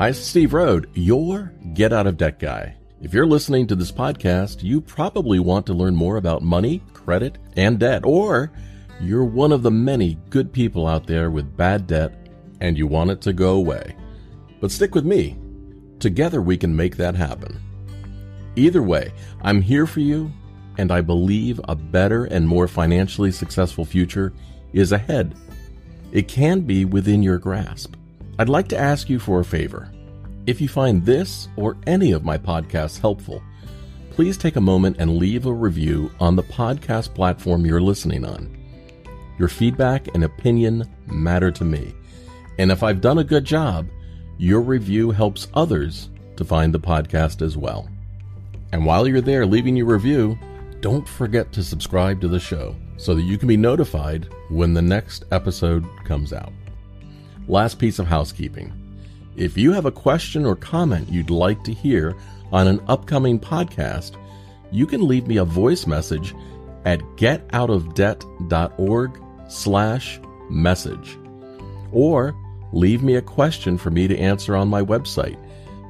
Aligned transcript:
Hi, 0.00 0.12
Steve 0.12 0.54
Rhode, 0.54 0.88
your 0.94 1.52
Get 1.74 1.92
Out 1.92 2.06
of 2.06 2.16
Debt 2.16 2.38
guy. 2.38 2.74
If 3.02 3.12
you're 3.12 3.26
listening 3.26 3.66
to 3.66 3.74
this 3.74 3.92
podcast, 3.92 4.62
you 4.62 4.80
probably 4.80 5.40
want 5.40 5.66
to 5.66 5.74
learn 5.74 5.94
more 5.94 6.16
about 6.16 6.40
money, 6.40 6.82
credit, 6.94 7.36
and 7.54 7.78
debt, 7.78 8.06
or 8.06 8.50
you're 8.98 9.26
one 9.26 9.52
of 9.52 9.62
the 9.62 9.70
many 9.70 10.16
good 10.30 10.54
people 10.54 10.86
out 10.86 11.06
there 11.06 11.30
with 11.30 11.54
bad 11.54 11.86
debt 11.86 12.14
and 12.62 12.78
you 12.78 12.86
want 12.86 13.10
it 13.10 13.20
to 13.20 13.34
go 13.34 13.56
away. 13.56 13.94
But 14.58 14.70
stick 14.70 14.94
with 14.94 15.04
me. 15.04 15.36
Together 15.98 16.40
we 16.40 16.56
can 16.56 16.74
make 16.74 16.96
that 16.96 17.14
happen. 17.14 17.60
Either 18.56 18.82
way, 18.82 19.12
I'm 19.42 19.60
here 19.60 19.86
for 19.86 20.00
you, 20.00 20.32
and 20.78 20.90
I 20.90 21.02
believe 21.02 21.60
a 21.68 21.76
better 21.76 22.24
and 22.24 22.48
more 22.48 22.68
financially 22.68 23.32
successful 23.32 23.84
future 23.84 24.32
is 24.72 24.92
ahead. 24.92 25.34
It 26.10 26.26
can 26.26 26.62
be 26.62 26.86
within 26.86 27.22
your 27.22 27.36
grasp. 27.36 27.96
I'd 28.40 28.48
like 28.48 28.68
to 28.68 28.78
ask 28.78 29.10
you 29.10 29.18
for 29.18 29.40
a 29.40 29.44
favor. 29.44 29.92
If 30.46 30.62
you 30.62 30.68
find 30.68 31.04
this 31.04 31.48
or 31.56 31.76
any 31.86 32.12
of 32.12 32.24
my 32.24 32.38
podcasts 32.38 32.98
helpful, 32.98 33.42
please 34.12 34.38
take 34.38 34.56
a 34.56 34.62
moment 34.62 34.96
and 34.98 35.18
leave 35.18 35.44
a 35.44 35.52
review 35.52 36.10
on 36.18 36.36
the 36.36 36.42
podcast 36.44 37.14
platform 37.14 37.66
you're 37.66 37.82
listening 37.82 38.24
on. 38.24 38.56
Your 39.38 39.48
feedback 39.48 40.08
and 40.14 40.24
opinion 40.24 40.90
matter 41.04 41.50
to 41.50 41.64
me. 41.64 41.92
And 42.58 42.72
if 42.72 42.82
I've 42.82 43.02
done 43.02 43.18
a 43.18 43.24
good 43.24 43.44
job, 43.44 43.88
your 44.38 44.62
review 44.62 45.10
helps 45.10 45.48
others 45.52 46.08
to 46.36 46.44
find 46.46 46.72
the 46.72 46.80
podcast 46.80 47.42
as 47.42 47.58
well. 47.58 47.90
And 48.72 48.86
while 48.86 49.06
you're 49.06 49.20
there 49.20 49.44
leaving 49.44 49.76
your 49.76 49.84
review, 49.84 50.38
don't 50.80 51.06
forget 51.06 51.52
to 51.52 51.62
subscribe 51.62 52.22
to 52.22 52.28
the 52.28 52.40
show 52.40 52.74
so 52.96 53.14
that 53.14 53.20
you 53.20 53.36
can 53.36 53.48
be 53.48 53.58
notified 53.58 54.32
when 54.48 54.72
the 54.72 54.80
next 54.80 55.26
episode 55.30 55.84
comes 56.06 56.32
out. 56.32 56.54
Last 57.50 57.78
piece 57.80 57.98
of 57.98 58.06
housekeeping. 58.06 58.72
If 59.36 59.58
you 59.58 59.72
have 59.72 59.84
a 59.84 59.90
question 59.90 60.46
or 60.46 60.54
comment 60.54 61.08
you'd 61.08 61.30
like 61.30 61.64
to 61.64 61.72
hear 61.72 62.16
on 62.52 62.68
an 62.68 62.80
upcoming 62.86 63.40
podcast, 63.40 64.14
you 64.70 64.86
can 64.86 65.08
leave 65.08 65.26
me 65.26 65.38
a 65.38 65.44
voice 65.44 65.84
message 65.84 66.32
at 66.84 67.00
getoutofdebt.org 67.16 69.22
slash 69.48 70.20
message. 70.48 71.18
Or 71.90 72.36
leave 72.72 73.02
me 73.02 73.16
a 73.16 73.22
question 73.22 73.76
for 73.76 73.90
me 73.90 74.06
to 74.06 74.16
answer 74.16 74.54
on 74.54 74.68
my 74.68 74.82
website 74.82 75.36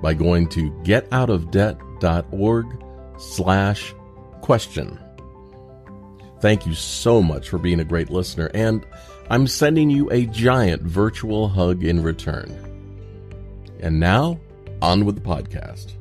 by 0.01 0.15
going 0.15 0.49
to 0.49 0.71
getoutofdebt.org 0.83 2.85
slash 3.19 3.95
question. 4.41 4.99
Thank 6.41 6.65
you 6.65 6.73
so 6.73 7.21
much 7.21 7.51
for 7.51 7.59
being 7.59 7.81
a 7.81 7.85
great 7.85 8.09
listener, 8.09 8.51
and 8.55 8.87
I'm 9.33 9.47
sending 9.47 9.91
you 9.91 10.11
a 10.11 10.27
giant 10.27 10.83
virtual 10.83 11.49
hug 11.49 11.85
in 11.85 12.03
return. 12.03 12.51
And 13.79 14.01
now, 14.01 14.41
on 14.83 15.05
with 15.05 15.15
the 15.15 15.21
podcast. 15.21 15.93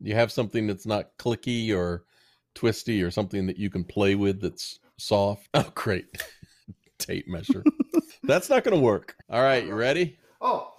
You 0.00 0.14
have 0.14 0.32
something 0.32 0.66
that's 0.66 0.86
not 0.86 1.10
clicky 1.18 1.76
or 1.76 2.04
twisty 2.54 3.02
or 3.02 3.10
something 3.10 3.46
that 3.46 3.58
you 3.58 3.68
can 3.68 3.84
play 3.84 4.14
with 4.14 4.40
that's 4.40 4.78
soft. 4.96 5.50
Oh, 5.54 5.70
great. 5.74 6.06
Tape 6.98 7.28
measure. 7.28 7.62
that's 8.22 8.48
not 8.48 8.64
going 8.64 8.76
to 8.78 8.82
work. 8.82 9.14
All 9.28 9.42
right, 9.42 9.66
you 9.66 9.74
ready? 9.74 10.16
Oh, 10.40 10.72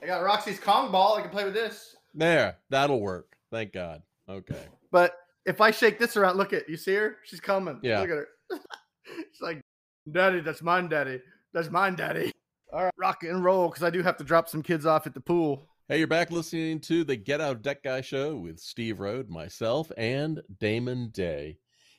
I 0.00 0.06
got 0.06 0.22
Roxy's 0.22 0.60
Kong 0.60 0.92
ball. 0.92 1.16
I 1.16 1.22
can 1.22 1.30
play 1.30 1.44
with 1.44 1.54
this. 1.54 1.96
There, 2.14 2.56
that'll 2.70 3.00
work. 3.00 3.36
Thank 3.50 3.72
God. 3.72 4.02
Okay. 4.28 4.62
But 4.92 5.16
if 5.46 5.60
I 5.60 5.70
shake 5.70 5.98
this 5.98 6.16
around, 6.16 6.36
look 6.36 6.52
at 6.52 6.68
you 6.68 6.76
see 6.76 6.94
her? 6.94 7.16
She's 7.24 7.40
coming. 7.40 7.78
Yeah. 7.82 8.00
Look 8.00 8.10
at 8.10 8.16
her. 8.16 8.28
She's 9.06 9.40
like, 9.40 9.62
Daddy, 10.10 10.40
that's 10.40 10.62
mine, 10.62 10.88
Daddy. 10.88 11.20
That's 11.54 11.70
mine, 11.70 11.94
Daddy. 11.94 12.32
All 12.72 12.84
right, 12.84 12.94
rock 12.98 13.22
and 13.22 13.44
roll 13.44 13.68
because 13.68 13.84
I 13.84 13.90
do 13.90 14.02
have 14.02 14.16
to 14.16 14.24
drop 14.24 14.48
some 14.48 14.62
kids 14.62 14.84
off 14.84 15.06
at 15.06 15.14
the 15.14 15.20
pool. 15.20 15.68
Hey, 15.88 15.98
you're 15.98 16.08
back 16.08 16.32
listening 16.32 16.80
to 16.80 17.04
the 17.04 17.14
Get 17.14 17.40
Out 17.40 17.52
of 17.52 17.62
Debt 17.62 17.82
Guy 17.84 18.00
show 18.00 18.36
with 18.36 18.58
Steve 18.58 18.98
Rhode, 18.98 19.30
myself, 19.30 19.92
and 19.96 20.42
Damon 20.58 21.10
Day. 21.10 21.58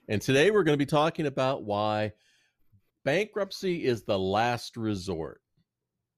And 0.10 0.22
today 0.22 0.52
we're 0.52 0.64
going 0.64 0.78
to 0.78 0.86
be 0.86 0.90
talking 0.90 1.26
about 1.26 1.64
why 1.64 2.12
bankruptcy 3.06 3.86
is 3.86 4.04
the 4.04 4.20
last 4.20 4.76
resort. 4.76 5.42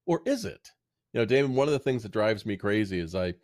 Or 0.07 0.22
is 0.25 0.46
it? 0.46 0.69
You 1.13 1.19
know, 1.19 1.25
Damon, 1.25 1.53
one 1.53 1.67
of 1.67 1.73
the 1.73 1.79
things 1.79 2.01
that 2.01 2.11
drives 2.11 2.44
me 2.44 2.57
crazy 2.57 3.00
is 3.00 3.13
I 3.13 3.35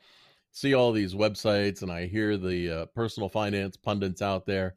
see 0.56 0.74
all 0.74 0.94
these 0.94 1.14
websites 1.14 1.82
and 1.82 1.92
I 1.92 2.06
hear 2.06 2.38
the 2.38 2.72
uh, 2.72 2.86
personal 2.88 3.28
finance 3.28 3.76
pundits 3.76 4.22
out 4.22 4.46
there 4.46 4.76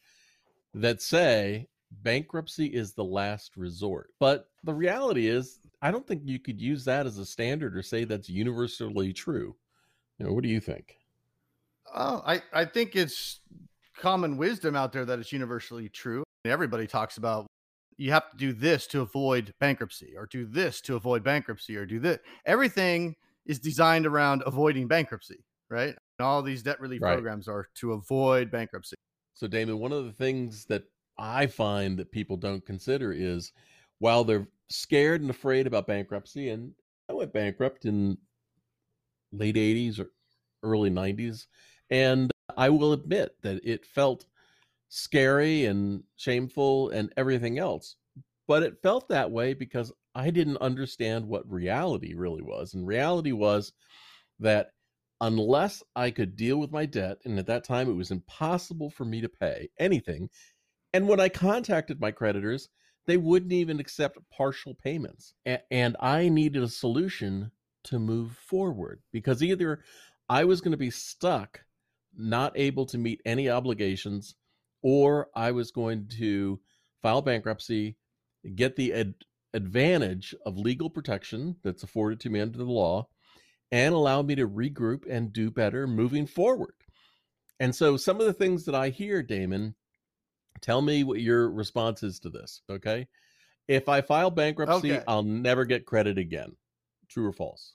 that 0.74 1.00
say 1.00 1.68
bankruptcy 2.02 2.66
is 2.66 2.92
the 2.92 3.04
last 3.04 3.56
resort. 3.56 4.10
But 4.18 4.48
the 4.64 4.74
reality 4.74 5.28
is, 5.28 5.60
I 5.80 5.92
don't 5.92 6.04
think 6.04 6.22
you 6.24 6.40
could 6.40 6.60
use 6.60 6.84
that 6.86 7.06
as 7.06 7.18
a 7.18 7.24
standard 7.24 7.76
or 7.76 7.82
say 7.82 8.02
that's 8.02 8.28
universally 8.28 9.12
true. 9.12 9.54
You 10.18 10.26
know, 10.26 10.32
what 10.32 10.42
do 10.42 10.48
you 10.48 10.58
think? 10.58 10.96
Oh, 11.94 12.22
I, 12.26 12.42
I 12.52 12.64
think 12.64 12.96
it's 12.96 13.38
common 13.96 14.36
wisdom 14.36 14.74
out 14.74 14.92
there 14.92 15.04
that 15.04 15.20
it's 15.20 15.32
universally 15.32 15.88
true. 15.88 16.24
Everybody 16.44 16.88
talks 16.88 17.18
about 17.18 17.46
you 17.96 18.10
have 18.10 18.28
to 18.32 18.36
do 18.36 18.52
this 18.52 18.88
to 18.88 19.00
avoid 19.02 19.54
bankruptcy, 19.60 20.14
or 20.16 20.26
do 20.26 20.44
this 20.44 20.80
to 20.82 20.96
avoid 20.96 21.22
bankruptcy, 21.22 21.76
or 21.76 21.86
do 21.86 22.00
this. 22.00 22.18
Everything 22.46 23.14
is 23.46 23.60
designed 23.60 24.06
around 24.06 24.42
avoiding 24.44 24.88
bankruptcy, 24.88 25.44
right? 25.70 25.94
And 26.18 26.26
all 26.26 26.42
these 26.42 26.62
debt 26.62 26.80
relief 26.80 27.00
Right. 27.00 27.14
programs 27.14 27.48
are 27.48 27.68
to 27.76 27.92
avoid 27.92 28.50
bankruptcy. 28.50 28.96
So, 29.34 29.46
Damon, 29.46 29.78
one 29.78 29.92
of 29.92 30.04
the 30.04 30.12
things 30.12 30.64
that 30.66 30.84
I 31.18 31.46
find 31.46 31.98
that 31.98 32.10
people 32.10 32.36
don't 32.36 32.64
consider 32.64 33.12
is 33.12 33.52
while 33.98 34.24
they're 34.24 34.48
scared 34.68 35.20
and 35.20 35.30
afraid 35.30 35.66
about 35.66 35.86
bankruptcy, 35.86 36.50
and 36.50 36.72
I 37.08 37.12
went 37.12 37.32
bankrupt 37.32 37.84
in 37.84 38.18
late 39.32 39.56
80s 39.56 39.98
or 39.98 40.10
early 40.62 40.90
90s, 40.90 41.46
and 41.90 42.30
I 42.56 42.70
will 42.70 42.92
admit 42.92 43.36
that 43.42 43.60
it 43.64 43.86
felt 43.86 44.24
scary 44.88 45.66
and 45.66 46.02
shameful 46.16 46.90
and 46.90 47.12
everything 47.16 47.58
else. 47.58 47.96
But 48.46 48.62
it 48.62 48.80
felt 48.82 49.08
that 49.08 49.30
way 49.30 49.52
because 49.54 49.92
I 50.14 50.30
didn't 50.30 50.56
understand 50.58 51.26
what 51.26 51.50
reality 51.50 52.14
really 52.14 52.42
was. 52.42 52.74
And 52.74 52.86
reality 52.86 53.32
was 53.32 53.72
that 54.40 54.70
unless 55.20 55.82
I 55.96 56.10
could 56.10 56.36
deal 56.36 56.58
with 56.58 56.70
my 56.70 56.86
debt, 56.86 57.18
and 57.24 57.38
at 57.38 57.46
that 57.46 57.64
time 57.64 57.88
it 57.88 57.94
was 57.94 58.10
impossible 58.10 58.90
for 58.90 59.04
me 59.04 59.20
to 59.20 59.28
pay 59.28 59.68
anything. 59.78 60.30
And 60.92 61.08
when 61.08 61.20
I 61.20 61.28
contacted 61.28 62.00
my 62.00 62.10
creditors, 62.10 62.68
they 63.06 63.16
wouldn't 63.16 63.52
even 63.52 63.80
accept 63.80 64.18
partial 64.30 64.74
payments. 64.74 65.34
A- 65.46 65.60
and 65.72 65.96
I 66.00 66.28
needed 66.28 66.62
a 66.62 66.68
solution 66.68 67.50
to 67.84 67.98
move 67.98 68.32
forward 68.32 69.00
because 69.12 69.42
either 69.42 69.82
I 70.28 70.44
was 70.44 70.60
going 70.60 70.72
to 70.72 70.78
be 70.78 70.90
stuck, 70.90 71.60
not 72.16 72.52
able 72.56 72.86
to 72.86 72.98
meet 72.98 73.22
any 73.24 73.48
obligations, 73.48 74.34
or 74.82 75.28
I 75.34 75.52
was 75.52 75.70
going 75.70 76.08
to 76.18 76.60
file 77.02 77.22
bankruptcy, 77.22 77.96
get 78.54 78.76
the 78.76 78.92
ad- 78.92 79.14
advantage 79.54 80.34
of 80.44 80.58
legal 80.58 80.90
protection 80.90 81.56
that's 81.62 81.82
afforded 81.82 82.20
to 82.20 82.30
me 82.30 82.40
under 82.40 82.58
the 82.58 82.64
law, 82.64 83.08
and 83.70 83.94
allow 83.94 84.22
me 84.22 84.34
to 84.36 84.48
regroup 84.48 85.04
and 85.08 85.32
do 85.32 85.50
better 85.50 85.86
moving 85.86 86.26
forward. 86.26 86.74
And 87.60 87.74
so, 87.74 87.96
some 87.96 88.20
of 88.20 88.26
the 88.26 88.32
things 88.32 88.64
that 88.64 88.74
I 88.74 88.88
hear, 88.88 89.22
Damon, 89.22 89.74
tell 90.60 90.80
me 90.80 91.04
what 91.04 91.20
your 91.20 91.50
response 91.50 92.02
is 92.02 92.18
to 92.20 92.30
this. 92.30 92.62
Okay. 92.70 93.06
If 93.66 93.88
I 93.88 94.00
file 94.00 94.30
bankruptcy, 94.30 94.92
Okay. 94.92 95.04
I'll 95.06 95.22
never 95.22 95.64
get 95.64 95.84
credit 95.84 96.16
again. 96.18 96.56
True 97.08 97.26
or 97.26 97.32
false? 97.32 97.74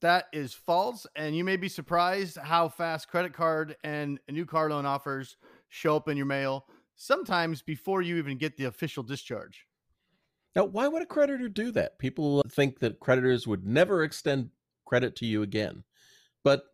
That 0.00 0.26
is 0.32 0.54
false. 0.54 1.06
And 1.16 1.36
you 1.36 1.44
may 1.44 1.56
be 1.56 1.68
surprised 1.68 2.36
how 2.36 2.68
fast 2.68 3.08
credit 3.08 3.32
card 3.32 3.76
and 3.82 4.20
new 4.30 4.46
car 4.46 4.70
loan 4.70 4.86
offers 4.86 5.36
show 5.68 5.96
up 5.96 6.08
in 6.08 6.16
your 6.16 6.26
mail, 6.26 6.66
sometimes 6.94 7.62
before 7.62 8.02
you 8.02 8.16
even 8.16 8.38
get 8.38 8.56
the 8.56 8.64
official 8.64 9.02
discharge. 9.02 9.66
Now, 10.54 10.64
why 10.64 10.88
would 10.88 11.02
a 11.02 11.06
creditor 11.06 11.48
do 11.48 11.70
that? 11.72 11.98
People 11.98 12.42
think 12.50 12.80
that 12.80 13.00
creditors 13.00 13.46
would 13.46 13.64
never 13.64 14.02
extend 14.02 14.50
credit 14.90 15.14
to 15.14 15.24
you 15.24 15.42
again, 15.42 15.84
but 16.42 16.64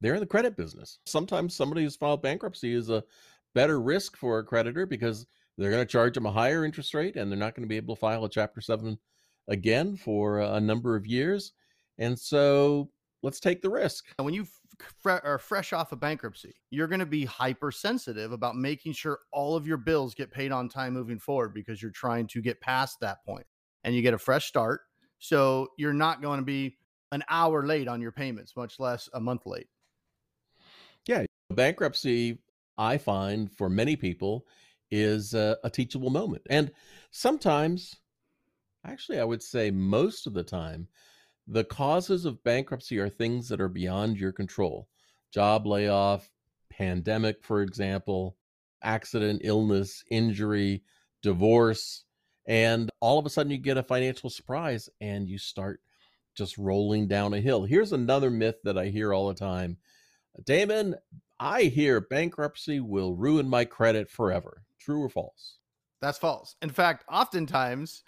they're 0.00 0.14
in 0.14 0.20
the 0.20 0.26
credit 0.26 0.56
business. 0.56 0.98
Sometimes 1.06 1.54
somebody 1.54 1.84
who's 1.84 1.94
filed 1.94 2.22
bankruptcy 2.22 2.74
is 2.74 2.90
a 2.90 3.04
better 3.54 3.80
risk 3.80 4.16
for 4.16 4.40
a 4.40 4.44
creditor 4.44 4.84
because 4.84 5.26
they're 5.56 5.70
going 5.70 5.86
to 5.86 5.90
charge 5.90 6.14
them 6.14 6.26
a 6.26 6.32
higher 6.32 6.64
interest 6.64 6.92
rate 6.92 7.14
and 7.14 7.30
they're 7.30 7.38
not 7.38 7.54
going 7.54 7.62
to 7.62 7.68
be 7.68 7.76
able 7.76 7.94
to 7.94 8.00
file 8.00 8.24
a 8.24 8.28
Chapter 8.28 8.60
7 8.60 8.98
again 9.46 9.94
for 9.96 10.40
a 10.40 10.60
number 10.60 10.96
of 10.96 11.06
years. 11.06 11.52
And 11.98 12.18
so 12.18 12.90
let's 13.22 13.38
take 13.38 13.62
the 13.62 13.70
risk. 13.70 14.06
And 14.18 14.24
when 14.24 14.34
you 14.34 14.44
are 15.04 15.38
fresh 15.38 15.72
off 15.72 15.92
of 15.92 16.00
bankruptcy, 16.00 16.56
you're 16.70 16.88
going 16.88 16.98
to 16.98 17.06
be 17.06 17.24
hypersensitive 17.24 18.32
about 18.32 18.56
making 18.56 18.94
sure 18.94 19.20
all 19.30 19.54
of 19.54 19.68
your 19.68 19.76
bills 19.76 20.14
get 20.16 20.32
paid 20.32 20.50
on 20.50 20.68
time 20.68 20.94
moving 20.94 21.20
forward 21.20 21.54
because 21.54 21.80
you're 21.80 21.92
trying 21.92 22.26
to 22.26 22.42
get 22.42 22.60
past 22.60 22.98
that 23.00 23.24
point 23.24 23.46
and 23.84 23.94
you 23.94 24.02
get 24.02 24.14
a 24.14 24.18
fresh 24.18 24.46
start. 24.46 24.80
So 25.20 25.68
you're 25.78 25.92
not 25.92 26.20
going 26.22 26.40
to 26.40 26.44
be 26.44 26.76
an 27.12 27.22
hour 27.28 27.64
late 27.64 27.86
on 27.86 28.00
your 28.00 28.12
payments, 28.12 28.56
much 28.56 28.80
less 28.80 29.08
a 29.14 29.20
month 29.20 29.46
late. 29.46 29.68
Yeah. 31.06 31.26
Bankruptcy, 31.50 32.38
I 32.76 32.98
find 32.98 33.52
for 33.52 33.68
many 33.68 33.94
people, 33.94 34.46
is 34.90 35.34
a, 35.34 35.56
a 35.62 35.70
teachable 35.70 36.10
moment. 36.10 36.42
And 36.50 36.72
sometimes 37.12 38.00
Actually, 38.84 39.20
I 39.20 39.24
would 39.24 39.42
say 39.42 39.70
most 39.70 40.26
of 40.26 40.34
the 40.34 40.42
time, 40.42 40.88
the 41.46 41.64
causes 41.64 42.24
of 42.24 42.42
bankruptcy 42.42 42.98
are 42.98 43.08
things 43.08 43.48
that 43.48 43.60
are 43.60 43.68
beyond 43.68 44.18
your 44.18 44.32
control 44.32 44.88
job 45.32 45.66
layoff, 45.66 46.30
pandemic, 46.68 47.42
for 47.42 47.62
example, 47.62 48.36
accident, 48.82 49.40
illness, 49.44 50.04
injury, 50.10 50.82
divorce. 51.22 52.04
And 52.46 52.90
all 53.00 53.18
of 53.18 53.24
a 53.24 53.30
sudden, 53.30 53.50
you 53.50 53.58
get 53.58 53.78
a 53.78 53.82
financial 53.82 54.28
surprise 54.28 54.90
and 55.00 55.28
you 55.28 55.38
start 55.38 55.80
just 56.34 56.58
rolling 56.58 57.08
down 57.08 57.34
a 57.34 57.40
hill. 57.40 57.64
Here's 57.64 57.92
another 57.92 58.30
myth 58.30 58.56
that 58.64 58.78
I 58.78 58.86
hear 58.88 59.12
all 59.12 59.28
the 59.28 59.34
time 59.34 59.76
Damon, 60.44 60.96
I 61.38 61.64
hear 61.64 62.00
bankruptcy 62.00 62.80
will 62.80 63.14
ruin 63.14 63.48
my 63.48 63.64
credit 63.64 64.10
forever. 64.10 64.62
True 64.78 65.02
or 65.02 65.08
false? 65.08 65.58
That's 66.00 66.18
false. 66.18 66.56
In 66.62 66.70
fact, 66.70 67.04
oftentimes 67.10 68.02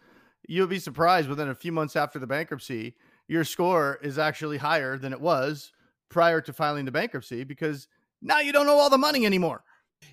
you'll 0.49 0.67
be 0.67 0.79
surprised 0.79 1.29
within 1.29 1.49
a 1.49 1.55
few 1.55 1.73
months 1.73 1.97
after 1.97 2.19
the 2.19 2.27
bankruptcy, 2.27 2.97
your 3.29 3.45
score 3.45 3.99
is 4.03 4.19
actually 4.19 4.59
higher 4.59 4.99
than 4.99 5.13
it 5.13 5.21
was 5.21 5.73
prior 6.09 6.41
to 6.41 6.53
filing 6.53 6.85
the 6.85 6.93
bankruptcy 6.93 7.45
because 7.45 7.89
now 8.21 8.41
you 8.41 8.53
don't 8.53 8.69
owe 8.69 8.79
all 8.79 8.91
the 8.91 8.99
money 8.99 9.27
anymore. 9.27 9.65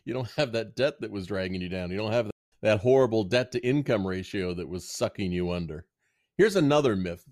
You 0.06 0.14
don't 0.14 0.32
have 0.38 0.52
that 0.54 0.76
debt 0.76 1.02
that 1.02 1.12
was 1.12 1.28
dragging 1.28 1.62
you 1.62 1.70
down. 1.70 1.92
You 1.92 1.98
don't 1.98 2.14
have 2.14 2.30
that 2.62 2.80
horrible 2.80 3.24
debt 3.24 3.52
to 3.54 3.66
income 3.66 4.06
ratio 4.06 4.54
that 4.54 4.68
was 4.68 4.88
sucking 4.88 5.32
you 5.32 5.52
under. 5.52 5.86
Here's 6.38 6.56
another 6.56 6.96
myth 6.96 7.26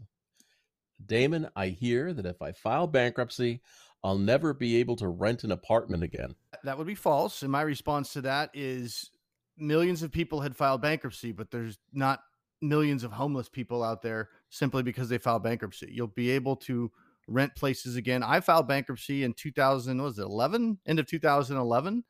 Damon, 1.05 1.49
I 1.55 1.67
hear 1.67 2.13
that 2.13 2.25
if 2.25 2.41
I 2.41 2.51
file 2.51 2.87
bankruptcy, 2.87 3.61
I'll 4.03 4.17
never 4.17 4.53
be 4.53 4.77
able 4.77 4.95
to 4.97 5.07
rent 5.07 5.43
an 5.43 5.51
apartment 5.51 6.03
again. 6.03 6.35
That 6.63 6.77
would 6.77 6.87
be 6.87 6.95
false. 6.95 7.41
And 7.41 7.51
my 7.51 7.61
response 7.61 8.13
to 8.13 8.21
that 8.21 8.51
is 8.53 9.11
millions 9.57 10.03
of 10.03 10.11
people 10.11 10.41
had 10.41 10.55
filed 10.55 10.81
bankruptcy, 10.81 11.31
but 11.31 11.51
there's 11.51 11.77
not 11.93 12.21
millions 12.61 13.03
of 13.03 13.11
homeless 13.11 13.49
people 13.49 13.83
out 13.83 14.01
there 14.01 14.29
simply 14.49 14.83
because 14.83 15.09
they 15.09 15.17
filed 15.17 15.43
bankruptcy. 15.43 15.89
You'll 15.91 16.07
be 16.07 16.31
able 16.31 16.55
to 16.57 16.91
rent 17.27 17.55
places 17.55 17.95
again. 17.95 18.23
I 18.23 18.39
filed 18.39 18.67
bankruptcy 18.67 19.23
in 19.23 19.33
2000, 19.33 20.01
was 20.01 20.19
it 20.19 20.23
11? 20.23 20.79
End 20.85 20.99
of 20.99 21.05
2011. 21.05 22.03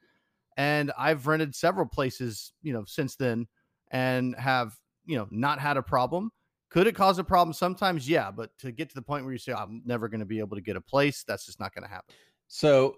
And 0.58 0.92
I've 0.98 1.28
rented 1.28 1.56
several 1.56 1.86
places, 1.86 2.54
you 2.62 2.74
know, 2.74 2.84
since 2.86 3.16
then 3.16 3.48
and 3.92 4.36
have, 4.36 4.76
you 5.06 5.18
know, 5.18 5.28
not 5.32 5.60
had 5.60 5.78
a 5.78 5.82
problem. 5.84 6.32
Could 6.70 6.86
it 6.86 6.96
cause 6.96 7.18
a 7.18 7.24
problem 7.24 7.54
sometimes? 7.54 8.08
Yeah, 8.08 8.30
but 8.32 8.56
to 8.60 8.72
get 8.72 8.90
to 8.90 8.96
the 8.96 9.02
point 9.02 9.24
where 9.24 9.34
you 9.34 9.40
say 9.40 9.54
I'm 9.54 9.82
never 9.86 10.08
going 10.08 10.20
to 10.20 10.26
be 10.26 10.40
able 10.40 10.56
to 10.56 10.62
get 10.62 10.76
a 10.76 10.82
place, 10.82 11.24
that's 11.28 11.46
just 11.46 11.60
not 11.60 11.74
going 11.74 11.84
to 11.84 11.90
happen. 11.90 12.14
So, 12.48 12.98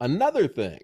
another 0.00 0.46
thing, 0.46 0.78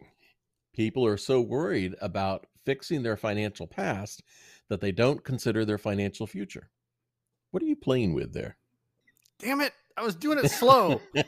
people 0.74 1.06
are 1.06 1.16
so 1.16 1.40
worried 1.40 1.94
about 2.00 2.46
fixing 2.64 3.02
their 3.02 3.16
financial 3.16 3.66
past 3.66 4.22
that 4.68 4.80
they 4.80 4.90
don't 4.90 5.22
consider 5.22 5.64
their 5.64 5.78
financial 5.78 6.26
future. 6.26 6.70
What 7.52 7.62
are 7.62 7.66
you 7.66 7.76
playing 7.76 8.14
with 8.14 8.32
there? 8.32 8.56
Damn 9.44 9.60
it. 9.60 9.74
I 9.96 10.02
was 10.02 10.14
doing 10.14 10.38
it 10.38 10.50
slow. 10.50 11.00
it 11.14 11.26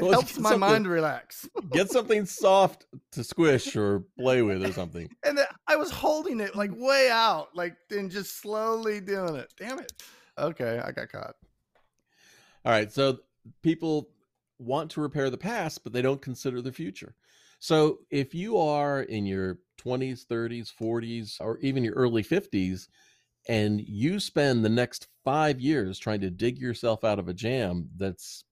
well, 0.00 0.10
helps 0.10 0.38
my 0.38 0.56
mind 0.56 0.86
relax. 0.86 1.48
get 1.70 1.90
something 1.90 2.26
soft 2.26 2.86
to 3.12 3.22
squish 3.24 3.74
or 3.76 4.04
play 4.18 4.42
with 4.42 4.64
or 4.64 4.72
something. 4.72 5.08
And 5.24 5.38
I 5.66 5.76
was 5.76 5.90
holding 5.90 6.40
it 6.40 6.54
like 6.54 6.70
way 6.74 7.08
out, 7.10 7.48
like 7.54 7.76
and 7.90 8.10
just 8.10 8.40
slowly 8.40 9.00
doing 9.00 9.36
it. 9.36 9.52
Damn 9.56 9.78
it. 9.78 9.92
Okay, 10.38 10.80
I 10.84 10.92
got 10.92 11.10
caught. 11.10 11.36
All 12.64 12.72
right, 12.72 12.92
so 12.92 13.20
people 13.62 14.10
want 14.58 14.90
to 14.92 15.00
repair 15.00 15.30
the 15.30 15.38
past, 15.38 15.84
but 15.84 15.92
they 15.92 16.02
don't 16.02 16.20
consider 16.20 16.60
the 16.60 16.72
future. 16.72 17.14
So 17.60 18.00
if 18.10 18.34
you 18.34 18.58
are 18.58 19.02
in 19.02 19.24
your 19.24 19.58
20s, 19.82 20.26
30s, 20.26 20.72
40s, 20.78 21.36
or 21.40 21.58
even 21.58 21.84
your 21.84 21.94
early 21.94 22.22
50s, 22.22 22.88
and 23.48 23.80
you 23.80 24.20
spend 24.20 24.64
the 24.64 24.68
next 24.68 25.08
five 25.24 25.60
years 25.60 25.98
trying 25.98 26.20
to 26.20 26.30
dig 26.30 26.58
yourself 26.58 27.04
out 27.04 27.18
of 27.18 27.28
a 27.28 27.34
jam 27.34 27.88
that's 27.96 28.44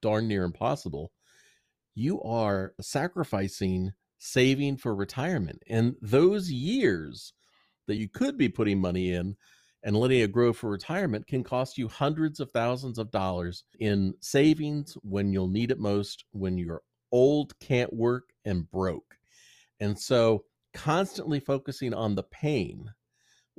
darn 0.00 0.28
near 0.28 0.44
impossible, 0.44 1.12
you 1.94 2.22
are 2.22 2.74
sacrificing 2.80 3.92
saving 4.18 4.76
for 4.76 4.94
retirement. 4.94 5.62
And 5.68 5.96
those 6.02 6.50
years 6.50 7.32
that 7.86 7.96
you 7.96 8.08
could 8.08 8.36
be 8.36 8.48
putting 8.48 8.80
money 8.80 9.12
in 9.12 9.36
and 9.82 9.96
letting 9.96 10.20
it 10.20 10.32
grow 10.32 10.52
for 10.52 10.70
retirement 10.70 11.26
can 11.26 11.44
cost 11.44 11.78
you 11.78 11.88
hundreds 11.88 12.40
of 12.40 12.50
thousands 12.50 12.98
of 12.98 13.10
dollars 13.10 13.64
in 13.78 14.14
savings 14.20 14.96
when 15.02 15.32
you'll 15.32 15.48
need 15.48 15.70
it 15.70 15.78
most, 15.78 16.24
when 16.32 16.58
you're 16.58 16.82
old, 17.12 17.58
can't 17.60 17.92
work, 17.92 18.24
and 18.44 18.70
broke. 18.70 19.16
And 19.80 19.98
so, 19.98 20.44
constantly 20.74 21.40
focusing 21.40 21.94
on 21.94 22.14
the 22.14 22.24
pain 22.24 22.90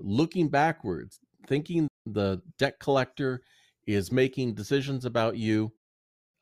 looking 0.01 0.49
backwards, 0.49 1.19
thinking 1.47 1.87
the 2.05 2.41
debt 2.57 2.79
collector 2.79 3.41
is 3.87 4.11
making 4.11 4.53
decisions 4.53 5.05
about 5.05 5.37
you, 5.37 5.71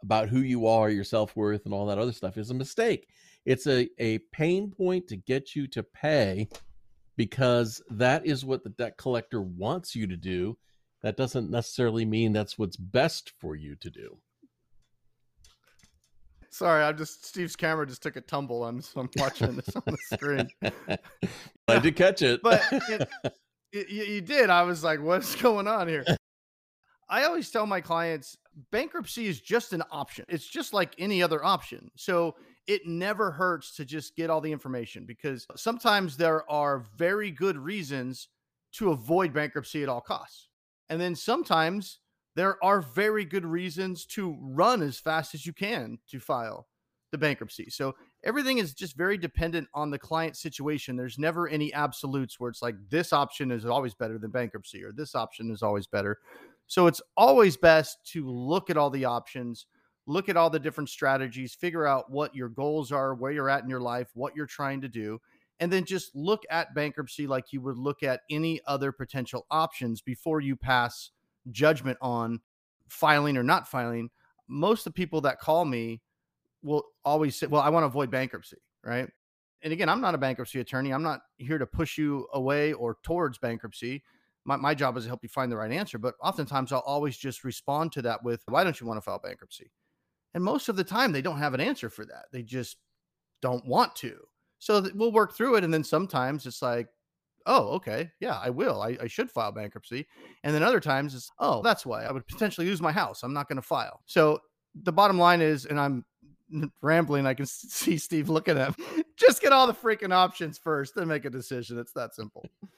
about 0.04 0.30
who 0.30 0.42
you 0.42 0.68
are, 0.68 0.89
your 0.89 1.04
self 1.04 1.36
worth, 1.36 1.65
and 1.65 1.74
all 1.74 1.86
that 1.88 1.98
other 1.98 2.12
stuff 2.12 2.38
is 2.38 2.50
a 2.50 2.54
mistake. 2.54 3.07
It's 3.45 3.68
a, 3.68 3.89
a 4.00 4.19
pain 4.31 4.71
point 4.71 5.07
to 5.07 5.18
get 5.18 5.56
you 5.56 5.68
to 5.68 5.83
pay 5.83 6.50
because 7.15 7.81
that 7.89 8.25
is 8.25 8.45
what 8.45 8.63
the 8.63 8.69
debt 8.69 8.98
collector 8.98 9.42
wants 9.42 9.95
you 9.95 10.07
to 10.07 10.18
do. 10.18 10.57
That 11.01 11.18
doesn't 11.18 11.50
necessarily 11.50 12.06
mean 12.06 12.33
that's 12.33 12.57
what's 12.57 12.75
best 12.75 13.31
for 13.39 13.56
you 13.56 13.75
to 13.77 13.89
do. 13.89 14.18
Sorry, 16.50 16.83
I'm 16.83 16.98
just 16.98 17.25
Steve's 17.25 17.56
camera 17.56 17.86
just 17.86 18.01
took 18.01 18.15
a 18.15 18.21
tumble. 18.21 18.65
I'm 18.65 18.81
so 18.81 19.01
I'm 19.01 19.10
watching 19.18 19.56
this 19.56 19.75
on 19.75 19.83
the 19.86 19.98
screen. 20.15 20.48
I 21.68 21.80
did 21.80 21.95
catch 21.95 22.24
it, 22.24 22.42
but 22.42 22.63
it, 22.71 23.07
you, 23.72 24.04
you 24.04 24.22
did. 24.22 24.50
I 24.50 24.64
was 24.64 24.84
like, 24.84 25.02
what's 25.02 25.36
going 25.42 25.68
on 25.68 25.88
here? 25.88 26.06
I 27.10 27.24
always 27.24 27.50
tell 27.50 27.66
my 27.66 27.81
clients 27.81 28.38
bankruptcy 28.72 29.28
is 29.28 29.40
just 29.40 29.72
an 29.72 29.84
option. 29.92 30.25
It's 30.28 30.48
just 30.48 30.74
like 30.74 30.96
any 30.98 31.22
other 31.22 31.44
option. 31.44 31.92
So 31.96 32.36
it 32.66 32.86
never 32.86 33.31
hurts 33.31 33.75
to 33.75 33.86
just 33.86 34.16
get 34.16 34.30
all 34.30 34.42
the 34.42 34.52
information 34.52 35.06
because 35.06 35.46
sometimes 35.56 36.18
there 36.18 36.50
are 36.52 36.84
very 36.98 37.31
good 37.31 37.58
reasons 37.58 38.28
to 38.74 38.92
avoid 38.92 39.31
bankruptcy 39.34 39.84
at 39.84 39.90
all 39.90 40.02
costs. 40.02 40.50
And 40.90 41.00
then 41.00 41.16
sometimes 41.16 42.00
there 42.36 42.62
are 42.63 42.81
very 42.81 43.25
good 43.25 43.46
reasons 43.46 44.06
to 44.08 44.38
run 44.42 44.81
as 44.81 45.00
fast 45.00 45.34
as 45.34 45.46
you 45.46 45.54
can 45.54 45.98
to 46.10 46.20
file 46.20 46.68
the 47.12 47.18
bankruptcy. 47.18 47.70
So 47.70 47.96
everything 48.24 48.58
is 48.58 48.74
just 48.74 48.98
very 48.98 49.18
dependent 49.18 49.68
on 49.74 49.90
the 49.90 50.00
client 50.00 50.36
situation. 50.36 50.96
There's 50.96 51.19
never 51.19 51.48
any 51.48 51.74
absolutes 51.74 52.40
where 52.40 52.50
it's 52.50 52.62
like 52.62 52.75
this 52.90 53.14
option 53.14 53.52
is 53.52 53.66
always 53.66 53.94
better 53.94 54.18
than 54.18 54.31
bankruptcy 54.31 54.84
or 54.84 54.91
this 54.91 55.15
option 55.15 55.51
is 55.51 55.63
always 55.63 55.88
better. 55.88 56.18
So 56.68 56.88
it's 56.88 57.01
always 57.15 57.56
best 57.56 57.98
to 58.12 58.30
look 58.30 58.70
at 58.70 58.77
all 58.77 58.89
the 58.89 59.06
options, 59.06 59.68
look 60.06 60.30
at 60.30 60.38
all 60.38 60.50
the 60.50 60.60
different 60.60 60.89
strategies, 60.89 61.56
figure 61.56 61.86
out 61.86 62.12
what 62.12 62.36
your 62.36 62.50
goals 62.50 62.91
are, 62.91 63.15
where 63.15 63.32
you're 63.32 63.50
at 63.50 63.63
in 63.63 63.70
your 63.70 63.82
life, 63.82 64.10
what 64.13 64.36
you're 64.36 64.46
trying 64.46 64.82
to 64.82 64.89
do, 64.89 65.20
and 65.60 65.72
then 65.72 65.86
just 65.86 66.15
look 66.15 66.44
at 66.50 66.75
bankruptcy 66.75 67.25
like 67.25 67.53
you 67.53 67.62
would 67.62 67.77
look 67.77 68.03
at 68.03 68.22
any 68.30 68.60
other 68.68 68.91
potential 68.91 69.46
options 69.50 70.01
before 70.01 70.41
you 70.41 70.56
pass 70.56 71.12
judgment 71.51 71.98
on 72.01 72.41
filing 72.89 73.38
or 73.38 73.44
not 73.44 73.68
filing. 73.68 74.10
Most 74.48 74.86
of 74.86 74.94
the 74.94 74.98
people 74.98 75.22
that 75.22 75.39
call 75.39 75.65
me 75.65 76.01
will 76.67 76.83
always 77.03 77.36
say, 77.36 77.47
well, 77.47 77.62
I 77.62 77.69
want 77.69 77.83
to 77.83 77.88
avoid 77.88 78.12
bankruptcy, 78.12 78.57
right? 78.83 79.09
And 79.63 79.74
again, 79.74 79.89
I'm 79.89 80.01
not 80.01 80.13
a 80.13 80.19
bankruptcy 80.19 80.59
attorney. 80.59 80.93
I'm 80.93 81.03
not 81.03 81.21
here 81.38 81.57
to 81.57 81.65
push 81.65 81.97
you 81.97 82.27
away 82.33 82.74
or 82.74 82.97
towards 83.03 83.39
bankruptcy. 83.39 84.03
My, 84.45 84.55
my 84.55 84.75
job 84.75 84.97
is 84.97 85.03
to 85.03 85.09
help 85.09 85.24
you 85.24 85.29
find 85.29 85.51
the 85.51 85.57
right 85.57 85.71
answer. 85.71 85.97
But 85.97 86.15
oftentimes 86.21 86.71
I'll 86.71 86.79
always 86.81 87.17
just 87.17 87.43
respond 87.43 87.91
to 87.93 88.01
that 88.03 88.24
with, 88.24 88.43
why 88.47 88.63
don't 88.63 88.79
you 88.79 88.86
want 88.86 88.97
to 88.97 89.01
file 89.01 89.19
bankruptcy? 89.19 89.71
And 90.33 90.43
most 90.43 90.69
of 90.69 90.75
the 90.75 90.83
time 90.83 91.12
they 91.12 91.21
don't 91.21 91.39
have 91.39 91.53
an 91.53 91.62
answer 91.62 91.89
for 91.89 92.05
that. 92.05 92.25
They 92.31 92.43
just 92.43 92.77
don't 93.41 93.65
want 93.65 93.95
to. 93.97 94.15
So 94.59 94.88
we'll 94.93 95.12
work 95.12 95.36
through 95.36 95.55
it. 95.55 95.63
And 95.63 95.74
then 95.74 95.83
sometimes 95.83 96.45
it's 96.45 96.62
like, 96.62 96.88
oh, 97.47 97.69
okay, 97.69 98.12
yeah, 98.19 98.38
I 98.43 98.50
will. 98.50 98.81
I, 98.81 98.97
I, 99.01 99.07
should 99.07 99.31
file 99.31 99.53
bankruptcy. 99.53 100.05
And 100.43 100.53
then 100.53 100.63
other 100.63 100.81
times 100.81 101.15
it's, 101.15 101.31
oh, 101.39 101.62
that's 101.62 101.86
why 101.86 102.03
I 102.03 102.12
would 102.12 102.27
potentially 102.27 102.67
lose 102.67 102.81
my 102.81 102.91
house. 102.91 103.24
I'm 103.24 103.33
not 103.33 103.47
going 103.47 103.55
to 103.55 103.62
file. 103.62 104.01
So 104.05 104.39
the 104.83 104.91
bottom 104.91 105.17
line 105.17 105.41
is, 105.41 105.65
and 105.65 105.79
I'm 105.79 106.03
rambling. 106.82 107.25
I 107.25 107.34
can 107.34 107.46
see 107.46 107.98
Steve 107.98 108.30
looking 108.30 108.58
at 108.58 108.75
him. 108.75 109.04
Just 109.18 109.42
get 109.42 109.54
all 109.54 109.68
the 109.68 109.74
freaking 109.74 110.13
options 110.13 110.58
first, 110.58 110.96
then 110.96 111.08
make 111.08 111.25
a 111.25 111.30
decision. 111.30 111.77
It's 111.77 111.94
that 111.94 112.16
simple. 112.16 112.46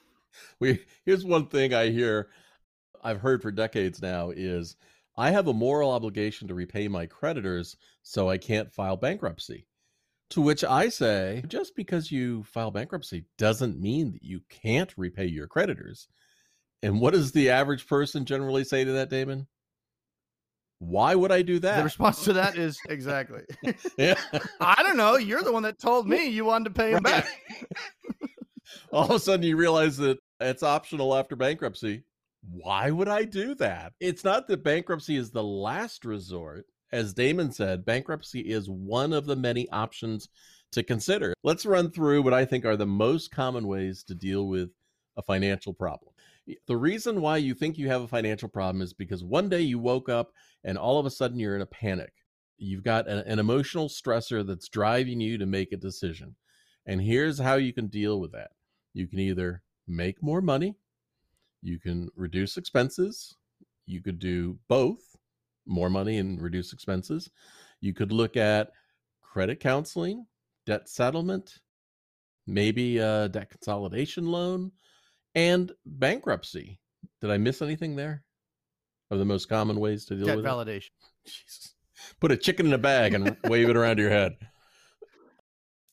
We 0.60 0.86
here's 1.06 1.26
one 1.26 1.48
thing 1.48 1.74
I 1.74 1.90
hear 1.90 2.30
I've 3.04 3.20
heard 3.20 3.42
for 3.42 3.52
decades 3.52 4.00
now 4.00 4.30
is 4.30 4.76
I 5.18 5.32
have 5.32 5.48
a 5.48 5.54
moral 5.54 5.92
obligation 5.92 6.48
to 6.48 6.54
repay 6.54 6.88
my 6.88 7.08
creditors, 7.08 7.76
so 8.04 8.30
I 8.30 8.38
can't 8.38 8.72
file 8.72 8.96
bankruptcy. 8.96 9.66
To 10.30 10.42
which 10.42 10.64
I 10.64 10.90
say, 10.90 11.44
just 11.48 11.76
because 11.76 12.12
you 12.12 12.44
file 12.44 12.70
bankruptcy 12.70 13.26
doesn't 13.40 13.82
mean 13.82 14.12
that 14.12 14.24
you 14.24 14.42
can't 14.50 14.94
repay 14.98 15.26
your 15.26 15.48
creditors. 15.48 16.08
And 16.84 17.02
what 17.02 17.14
does 17.14 17.32
the 17.32 17.50
average 17.50 17.88
person 17.88 18.24
generally 18.24 18.64
say 18.64 18.84
to 18.84 18.92
that, 18.94 19.10
Damon? 19.10 19.48
Why 20.80 21.14
would 21.14 21.32
I 21.32 21.42
do 21.42 21.60
that? 21.60 21.78
The 21.78 21.84
response 21.84 22.24
to 22.24 22.34
that 22.34 22.58
is 22.58 22.80
exactly. 22.90 23.42
yeah. 23.98 24.16
I 24.60 24.82
don't 24.82 24.98
know. 24.98 25.18
You're 25.18 25.44
the 25.44 25.52
one 25.52 25.64
that 25.64 25.78
told 25.78 26.08
me 26.08 26.28
you 26.28 26.46
wanted 26.46 26.74
to 26.74 26.82
pay 26.82 26.92
him 26.94 27.04
back. 27.04 27.28
All 28.92 29.06
of 29.06 29.12
a 29.12 29.20
sudden, 29.20 29.46
you 29.46 29.58
realize 29.58 29.98
that 29.98 30.20
it's 30.40 30.64
optional 30.64 31.16
after 31.16 31.36
bankruptcy. 31.36 32.04
Why 32.50 32.92
would 32.92 33.10
I 33.10 33.26
do 33.26 33.56
that? 33.56 33.94
It's 34.00 34.24
not 34.24 34.48
that 34.48 34.64
bankruptcy 34.64 35.18
is 35.18 35.32
the 35.32 35.44
last 35.44 36.06
resort. 36.06 36.66
As 36.92 37.14
Damon 37.14 37.52
said, 37.52 37.86
bankruptcy 37.86 38.40
is 38.40 38.70
one 38.70 39.12
of 39.12 39.26
the 39.26 39.36
many 39.36 39.70
options 39.70 40.30
to 40.72 40.82
consider. 40.82 41.34
Let's 41.44 41.66
run 41.66 41.92
through 41.92 42.22
what 42.22 42.34
I 42.34 42.46
think 42.46 42.66
are 42.66 42.78
the 42.78 42.86
most 42.86 43.32
common 43.32 43.68
ways 43.68 44.04
to 44.04 44.16
deal 44.16 44.48
with 44.48 44.70
a 45.18 45.22
financial 45.22 45.74
problem. 45.74 46.09
The 46.68 46.77
reason 46.77 47.22
why 47.22 47.38
you 47.38 47.53
think 47.53 47.77
you 47.77 47.88
have 47.89 48.01
a 48.01 48.08
financial 48.08 48.50
problem 48.50 48.82
is 48.82 48.94
because 48.94 49.24
one 49.24 49.50
day 49.50 49.62
you 49.62 49.79
woke 49.79 50.10
up 50.10 50.32
and 50.63 50.77
all 50.77 51.00
of 51.00 51.06
a 51.06 51.12
sudden 51.12 51.39
you're 51.39 51.56
in 51.56 51.62
a 51.62 51.68
panic. 51.68 52.13
You've 52.58 52.84
got 52.84 53.08
an, 53.08 53.20
an 53.20 53.39
emotional 53.39 53.88
stressor 53.88 54.46
that's 54.46 54.68
driving 54.68 55.22
you 55.22 55.38
to 55.38 55.46
make 55.46 55.72
a 55.72 55.77
decision. 55.77 56.36
And 56.86 57.01
here's 57.01 57.39
how 57.39 57.56
you 57.56 57.74
can 57.74 57.88
deal 57.88 58.20
with 58.20 58.32
that 58.32 58.51
you 58.94 59.08
can 59.08 59.20
either 59.20 59.62
make 59.88 60.22
more 60.24 60.41
money, 60.41 60.75
you 61.62 61.79
can 61.79 62.10
reduce 62.15 62.58
expenses, 62.58 63.36
you 63.86 64.01
could 64.01 64.20
do 64.20 64.58
both 64.68 65.15
more 65.65 65.89
money 65.89 66.18
and 66.18 66.41
reduce 66.41 66.74
expenses. 66.74 67.29
You 67.82 67.94
could 67.94 68.12
look 68.12 68.36
at 68.36 68.72
credit 69.22 69.60
counseling, 69.60 70.25
debt 70.65 70.89
settlement, 70.89 71.60
maybe 72.46 72.98
a 72.98 73.29
debt 73.29 73.50
consolidation 73.50 74.25
loan, 74.25 74.72
and 75.36 75.72
bankruptcy. 75.86 76.80
Did 77.22 77.32
I 77.32 77.38
miss 77.38 77.62
anything 77.62 77.96
there? 77.96 78.24
Are 79.12 79.18
the 79.18 79.26
most 79.26 79.50
common 79.50 79.80
ways 79.80 80.06
to 80.06 80.16
deal 80.16 80.26
with 80.26 80.28
Debt 80.28 80.38
with 80.38 80.46
validation. 80.46 80.90
Put 82.20 82.32
a 82.32 82.38
chicken 82.38 82.68
in 82.68 82.74
a 82.74 82.78
bag 82.78 83.14
and 83.14 83.36
wave 83.46 83.70
it 83.70 83.76
around 83.76 83.98
your 83.98 84.10
head. 84.10 84.38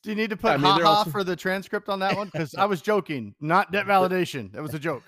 Do 0.02 0.10
you 0.10 0.16
need 0.16 0.30
to 0.30 0.36
put 0.36 0.52
I 0.52 0.56
mean, 0.56 0.66
ha 0.66 0.78
ha 0.80 0.88
also- 0.88 1.10
for 1.10 1.24
the 1.24 1.34
transcript 1.34 1.88
on 1.88 1.98
that 1.98 2.16
one? 2.16 2.28
Because 2.28 2.54
I 2.58 2.66
was 2.66 2.80
joking, 2.80 3.34
not 3.40 3.72
debt 3.72 3.86
validation. 3.86 4.52
That 4.52 4.62
was 4.62 4.72
a 4.72 4.78
joke. 4.78 5.02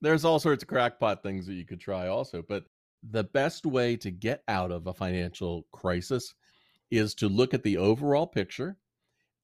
There's 0.00 0.24
all 0.24 0.38
sorts 0.38 0.62
of 0.62 0.68
crackpot 0.68 1.22
things 1.22 1.46
that 1.46 1.54
you 1.54 1.66
could 1.66 1.80
try 1.80 2.08
also, 2.08 2.42
but 2.48 2.64
the 3.02 3.24
best 3.24 3.66
way 3.66 3.96
to 3.96 4.10
get 4.10 4.42
out 4.48 4.70
of 4.70 4.86
a 4.86 4.94
financial 4.94 5.66
crisis 5.72 6.34
is 6.90 7.14
to 7.16 7.28
look 7.28 7.52
at 7.52 7.62
the 7.62 7.76
overall 7.76 8.26
picture. 8.26 8.78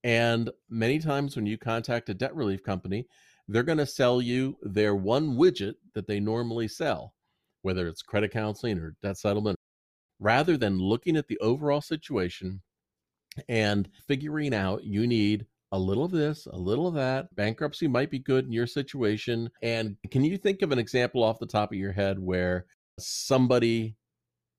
And 0.04 0.50
many 0.70 0.98
times 1.00 1.36
when 1.36 1.44
you 1.46 1.58
contact 1.58 2.08
a 2.08 2.14
debt 2.14 2.34
relief 2.34 2.62
company, 2.62 3.06
they're 3.48 3.62
going 3.62 3.78
to 3.78 3.86
sell 3.86 4.22
you 4.22 4.56
their 4.62 4.94
one 4.94 5.36
widget 5.36 5.74
that 5.94 6.06
they 6.06 6.20
normally 6.20 6.68
sell, 6.68 7.14
whether 7.62 7.86
it's 7.88 8.02
credit 8.02 8.32
counseling 8.32 8.78
or 8.78 8.96
debt 9.02 9.18
settlement, 9.18 9.58
rather 10.18 10.56
than 10.56 10.78
looking 10.78 11.16
at 11.16 11.28
the 11.28 11.38
overall 11.38 11.80
situation 11.80 12.62
and 13.48 13.88
figuring 14.06 14.54
out 14.54 14.84
you 14.84 15.06
need 15.06 15.46
a 15.72 15.78
little 15.78 16.04
of 16.04 16.12
this, 16.12 16.46
a 16.46 16.56
little 16.56 16.86
of 16.86 16.94
that. 16.94 17.34
Bankruptcy 17.34 17.88
might 17.88 18.10
be 18.10 18.20
good 18.20 18.44
in 18.44 18.52
your 18.52 18.66
situation. 18.66 19.50
And 19.60 19.96
can 20.10 20.22
you 20.24 20.38
think 20.38 20.62
of 20.62 20.70
an 20.70 20.78
example 20.78 21.22
off 21.22 21.40
the 21.40 21.46
top 21.46 21.72
of 21.72 21.78
your 21.78 21.92
head 21.92 22.18
where 22.18 22.66
somebody, 22.98 23.96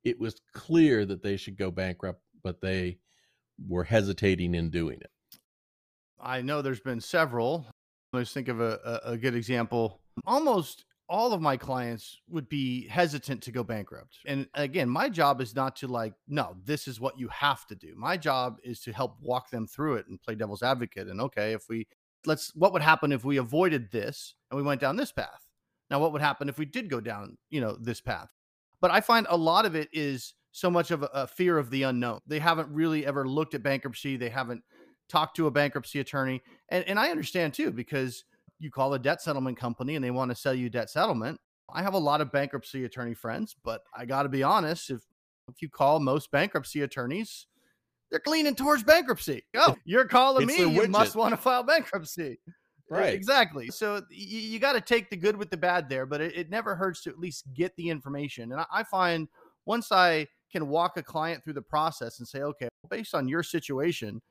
it 0.03 0.19
was 0.19 0.41
clear 0.53 1.05
that 1.05 1.23
they 1.23 1.37
should 1.37 1.57
go 1.57 1.71
bankrupt, 1.71 2.21
but 2.43 2.59
they 2.59 2.99
were 3.65 3.85
hesitating 3.85 4.55
in 4.55 4.69
doing 4.69 4.99
it? 4.99 5.09
I 6.19 6.41
know 6.41 6.61
there's 6.61 6.81
been 6.81 7.01
several. 7.01 7.65
Let's 8.15 8.33
think 8.33 8.47
of 8.47 8.61
a, 8.61 9.01
a, 9.05 9.17
good 9.17 9.35
example. 9.35 10.01
Almost 10.25 10.85
all 11.07 11.33
of 11.33 11.41
my 11.41 11.57
clients 11.57 12.19
would 12.29 12.49
be 12.49 12.87
hesitant 12.87 13.43
to 13.43 13.51
go 13.51 13.63
bankrupt. 13.63 14.17
And 14.25 14.47
again, 14.53 14.89
my 14.89 15.09
job 15.09 15.41
is 15.41 15.55
not 15.55 15.75
to 15.77 15.87
like, 15.87 16.13
no, 16.27 16.55
this 16.63 16.87
is 16.87 16.99
what 16.99 17.19
you 17.19 17.27
have 17.29 17.65
to 17.67 17.75
do. 17.75 17.93
My 17.95 18.17
job 18.17 18.57
is 18.63 18.79
to 18.81 18.93
help 18.93 19.17
walk 19.21 19.49
them 19.49 19.67
through 19.67 19.95
it 19.95 20.07
and 20.07 20.21
play 20.21 20.35
devil's 20.35 20.63
advocate. 20.63 21.07
And 21.07 21.21
okay, 21.21 21.53
if 21.53 21.69
we 21.69 21.87
let's 22.25 22.51
what 22.55 22.73
would 22.73 22.81
happen 22.81 23.11
if 23.11 23.23
we 23.23 23.37
avoided 23.37 23.91
this 23.91 24.33
and 24.49 24.57
we 24.57 24.63
went 24.63 24.81
down 24.81 24.95
this 24.95 25.11
path? 25.11 25.45
Now, 25.91 25.99
what 25.99 26.11
would 26.13 26.21
happen 26.21 26.49
if 26.49 26.57
we 26.57 26.65
did 26.65 26.89
go 26.89 26.99
down, 26.99 27.37
you 27.49 27.61
know, 27.61 27.77
this 27.79 28.01
path? 28.01 28.33
But 28.81 28.91
I 28.91 29.01
find 29.01 29.27
a 29.29 29.37
lot 29.37 29.65
of 29.65 29.75
it 29.75 29.89
is 29.93 30.33
so 30.51 30.71
much 30.71 30.89
of 30.89 31.03
a, 31.03 31.09
a 31.13 31.27
fear 31.27 31.57
of 31.57 31.69
the 31.69 31.83
unknown. 31.83 32.21
They 32.25 32.39
haven't 32.39 32.69
really 32.69 33.05
ever 33.05 33.27
looked 33.27 33.53
at 33.53 33.61
bankruptcy. 33.61 34.17
They 34.17 34.29
haven't 34.29 34.63
talked 35.09 35.35
to 35.37 35.47
a 35.47 35.51
bankruptcy 35.51 35.99
attorney. 35.99 36.41
And, 36.69 36.83
and 36.85 36.99
I 36.99 37.09
understand 37.09 37.53
too, 37.53 37.71
because 37.71 38.25
you 38.59 38.71
call 38.71 38.93
a 38.93 38.99
debt 38.99 39.21
settlement 39.21 39.57
company 39.57 39.95
and 39.95 40.03
they 40.03 40.11
want 40.11 40.31
to 40.31 40.35
sell 40.35 40.53
you 40.53 40.69
debt 40.69 40.89
settlement. 40.89 41.39
I 41.73 41.81
have 41.81 41.93
a 41.93 41.99
lot 41.99 42.21
of 42.21 42.31
bankruptcy 42.31 42.85
attorney 42.85 43.15
friends, 43.15 43.55
but 43.63 43.81
I 43.95 44.05
got 44.05 44.23
to 44.23 44.29
be 44.29 44.43
honest, 44.43 44.89
if 44.89 45.01
if 45.47 45.61
you 45.61 45.69
call 45.69 45.99
most 45.99 46.31
bankruptcy 46.31 46.81
attorneys, 46.81 47.47
they're 48.09 48.21
leaning 48.25 48.55
towards 48.55 48.83
bankruptcy. 48.83 49.43
Oh, 49.55 49.75
you're 49.85 50.07
calling 50.07 50.47
me, 50.47 50.57
you 50.57 50.87
must 50.87 51.15
want 51.15 51.33
to 51.33 51.37
file 51.37 51.63
bankruptcy. 51.63 52.39
Right. 52.89 53.13
Exactly. 53.13 53.67
So 53.69 54.01
you, 54.09 54.39
you 54.39 54.59
got 54.59 54.73
to 54.73 54.81
take 54.81 55.09
the 55.09 55.17
good 55.17 55.35
with 55.35 55.49
the 55.49 55.57
bad 55.57 55.89
there, 55.89 56.05
but 56.05 56.21
it, 56.21 56.35
it 56.35 56.49
never 56.49 56.75
hurts 56.75 57.01
to 57.03 57.09
at 57.09 57.19
least 57.19 57.45
get 57.53 57.75
the 57.77 57.89
information. 57.89 58.51
And 58.51 58.61
I, 58.61 58.65
I 58.71 58.83
find 58.83 59.27
once 59.65 59.91
I 59.91 60.27
can 60.51 60.67
walk 60.67 60.97
a 60.97 61.03
client 61.03 61.43
through 61.43 61.53
the 61.53 61.61
process 61.61 62.19
and 62.19 62.27
say, 62.27 62.41
okay, 62.41 62.69
based 62.89 63.15
on 63.15 63.27
your 63.27 63.43
situation, 63.43 64.21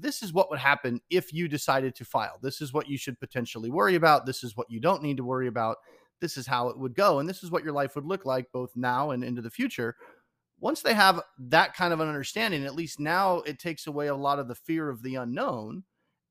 this 0.00 0.22
is 0.22 0.32
what 0.32 0.48
would 0.50 0.58
happen 0.58 1.00
if 1.10 1.32
you 1.32 1.48
decided 1.48 1.94
to 1.96 2.04
file. 2.04 2.38
This 2.40 2.60
is 2.60 2.72
what 2.72 2.88
you 2.88 2.96
should 2.96 3.20
potentially 3.20 3.70
worry 3.70 3.94
about. 3.94 4.24
This 4.24 4.42
is 4.42 4.56
what 4.56 4.70
you 4.70 4.80
don't 4.80 5.02
need 5.02 5.18
to 5.18 5.24
worry 5.24 5.48
about. 5.48 5.76
This 6.20 6.36
is 6.36 6.46
how 6.46 6.68
it 6.68 6.78
would 6.78 6.94
go. 6.94 7.18
And 7.18 7.28
this 7.28 7.42
is 7.42 7.50
what 7.50 7.64
your 7.64 7.72
life 7.72 7.94
would 7.94 8.06
look 8.06 8.24
like 8.24 8.46
both 8.52 8.70
now 8.74 9.10
and 9.10 9.22
into 9.22 9.42
the 9.42 9.50
future. 9.50 9.96
Once 10.58 10.80
they 10.80 10.94
have 10.94 11.20
that 11.38 11.74
kind 11.74 11.92
of 11.92 12.00
an 12.00 12.08
understanding, 12.08 12.64
at 12.64 12.74
least 12.74 13.00
now 13.00 13.38
it 13.38 13.58
takes 13.58 13.86
away 13.86 14.06
a 14.06 14.14
lot 14.14 14.38
of 14.38 14.48
the 14.48 14.54
fear 14.54 14.88
of 14.88 15.02
the 15.02 15.16
unknown 15.16 15.82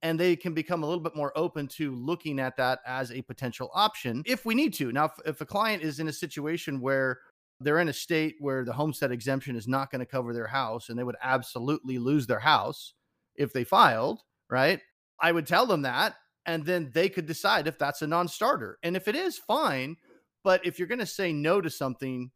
and 0.01 0.19
they 0.19 0.35
can 0.35 0.53
become 0.53 0.81
a 0.81 0.85
little 0.87 1.03
bit 1.03 1.15
more 1.15 1.31
open 1.35 1.67
to 1.67 1.93
looking 1.93 2.39
at 2.39 2.57
that 2.57 2.79
as 2.87 3.11
a 3.11 3.21
potential 3.21 3.69
option 3.73 4.23
if 4.25 4.45
we 4.45 4.55
need 4.55 4.73
to. 4.73 4.91
Now, 4.91 5.05
if, 5.05 5.11
if 5.25 5.41
a 5.41 5.45
client 5.45 5.83
is 5.83 5.99
in 5.99 6.07
a 6.07 6.13
situation 6.13 6.81
where 6.81 7.19
they're 7.59 7.79
in 7.79 7.89
a 7.89 7.93
state 7.93 8.35
where 8.39 8.65
the 8.65 8.73
homestead 8.73 9.11
exemption 9.11 9.55
is 9.55 9.67
not 9.67 9.91
going 9.91 9.99
to 9.99 10.05
cover 10.05 10.33
their 10.33 10.47
house 10.47 10.89
and 10.89 10.97
they 10.97 11.03
would 11.03 11.17
absolutely 11.21 11.99
lose 11.99 12.25
their 12.25 12.39
house 12.39 12.93
if 13.41 13.53
they 13.53 13.63
filed, 13.65 14.21
right? 14.49 14.79
I 15.19 15.31
would 15.31 15.47
tell 15.47 15.65
them 15.65 15.81
that 15.83 16.15
and 16.45 16.65
then 16.65 16.91
they 16.93 17.09
could 17.09 17.27
decide 17.27 17.67
if 17.67 17.77
that's 17.77 18.01
a 18.01 18.07
non-starter. 18.07 18.79
And 18.81 18.95
if 18.95 19.07
it 19.07 19.15
is, 19.15 19.37
fine, 19.37 19.97
but 20.43 20.65
if 20.65 20.79
you're 20.79 20.87
going 20.87 20.99
to 20.99 21.05
say 21.05 21.33
no 21.33 21.61
to 21.61 21.69
something, 21.69 22.31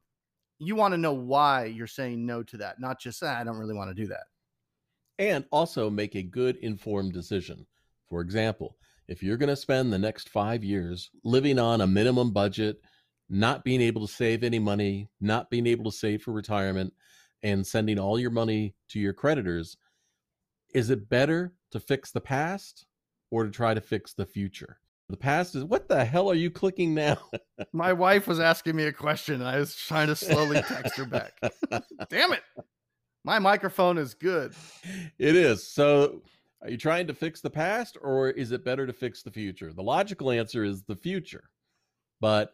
you 0.59 0.75
want 0.75 0.93
to 0.93 0.97
know 0.99 1.13
why 1.13 1.65
you're 1.65 1.87
saying 1.87 2.25
no 2.25 2.43
to 2.43 2.57
that, 2.57 2.79
not 2.79 2.99
just 2.99 3.23
ah, 3.23 3.37
I 3.39 3.43
don't 3.43 3.57
really 3.57 3.73
want 3.73 3.89
to 3.89 4.01
do 4.03 4.07
that. 4.07 4.25
and 5.17 5.45
also 5.51 5.89
make 5.89 6.15
a 6.15 6.21
good 6.21 6.57
informed 6.57 7.13
decision. 7.13 7.65
For 8.09 8.21
example, 8.21 8.77
if 9.07 9.23
you're 9.23 9.37
going 9.37 9.49
to 9.49 9.55
spend 9.55 9.91
the 9.91 9.99
next 9.99 10.29
five 10.29 10.63
years 10.63 11.09
living 11.23 11.57
on 11.59 11.81
a 11.81 11.87
minimum 11.87 12.31
budget, 12.31 12.81
not 13.29 13.63
being 13.63 13.81
able 13.81 14.05
to 14.05 14.13
save 14.13 14.43
any 14.43 14.59
money, 14.59 15.09
not 15.19 15.49
being 15.49 15.67
able 15.67 15.85
to 15.85 15.97
save 15.97 16.21
for 16.21 16.31
retirement, 16.31 16.93
and 17.43 17.65
sending 17.65 17.99
all 17.99 18.19
your 18.19 18.31
money 18.31 18.75
to 18.89 18.99
your 18.99 19.13
creditors, 19.13 19.77
is 20.75 20.89
it 20.89 21.07
better 21.07 21.53
to 21.71 21.79
fix 21.79 22.11
the 22.11 22.19
past 22.19 22.85
or 23.31 23.45
to 23.45 23.49
try 23.49 23.73
to 23.73 23.79
fix 23.79 24.13
the 24.13 24.25
future? 24.25 24.77
The 25.07 25.15
past 25.15 25.55
is 25.55 25.63
what 25.63 25.87
the 25.87 26.03
hell 26.03 26.29
are 26.29 26.35
you 26.35 26.51
clicking 26.51 26.93
now? 26.93 27.17
My 27.73 27.93
wife 27.93 28.27
was 28.27 28.41
asking 28.41 28.75
me 28.75 28.83
a 28.83 28.91
question 28.91 29.35
and 29.35 29.47
I 29.47 29.57
was 29.57 29.73
trying 29.73 30.07
to 30.07 30.17
slowly 30.17 30.61
text 30.61 30.97
her 30.97 31.05
back. 31.05 31.31
Damn 32.09 32.33
it. 32.33 32.43
My 33.23 33.39
microphone 33.39 33.97
is 33.97 34.13
good. 34.15 34.53
It 35.17 35.37
is. 35.37 35.65
So, 35.65 36.21
are 36.61 36.69
you 36.69 36.77
trying 36.77 37.07
to 37.07 37.13
fix 37.13 37.39
the 37.39 37.49
past 37.49 37.97
or 38.01 38.29
is 38.31 38.51
it 38.51 38.65
better 38.65 38.85
to 38.85 38.93
fix 38.93 39.23
the 39.23 39.31
future? 39.31 39.71
The 39.71 39.81
logical 39.81 40.29
answer 40.29 40.65
is 40.65 40.83
the 40.83 40.95
future. 40.95 41.45
But 42.19 42.53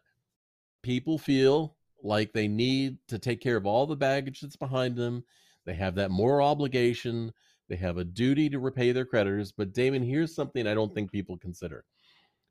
people 0.83 1.17
feel 1.17 1.75
like 2.03 2.33
they 2.33 2.47
need 2.47 2.97
to 3.07 3.17
take 3.17 3.41
care 3.41 3.57
of 3.57 3.65
all 3.65 3.87
the 3.87 3.95
baggage 3.95 4.41
that's 4.41 4.55
behind 4.57 4.95
them. 4.95 5.23
They 5.65 5.73
have 5.73 5.95
that 5.95 6.11
moral 6.11 6.47
obligation. 6.47 7.33
They 7.71 7.77
have 7.77 7.97
a 7.97 8.03
duty 8.03 8.49
to 8.49 8.59
repay 8.59 8.91
their 8.91 9.05
creditors. 9.05 9.53
But, 9.53 9.71
Damon, 9.71 10.03
here's 10.03 10.35
something 10.35 10.67
I 10.67 10.73
don't 10.73 10.93
think 10.93 11.09
people 11.09 11.37
consider. 11.37 11.85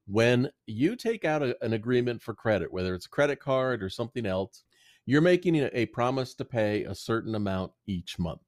When 0.07 0.51
you 0.67 0.97
take 0.97 1.27
out 1.27 1.43
a- 1.43 1.63
an 1.63 1.75
agreement 1.75 2.23
for 2.23 2.33
credit, 2.33 2.73
whether 2.73 2.95
it's 2.95 3.05
a 3.05 3.11
credit 3.11 3.39
card 3.39 3.83
or 3.83 3.91
something 3.91 4.25
else, 4.25 4.65
you're 5.05 5.21
making 5.21 5.57
a, 5.57 5.69
a 5.75 5.85
promise 5.87 6.35
to 6.37 6.45
pay 6.47 6.85
a 6.85 6.95
certain 6.95 7.35
amount 7.35 7.73
each 7.87 8.19
month. 8.19 8.41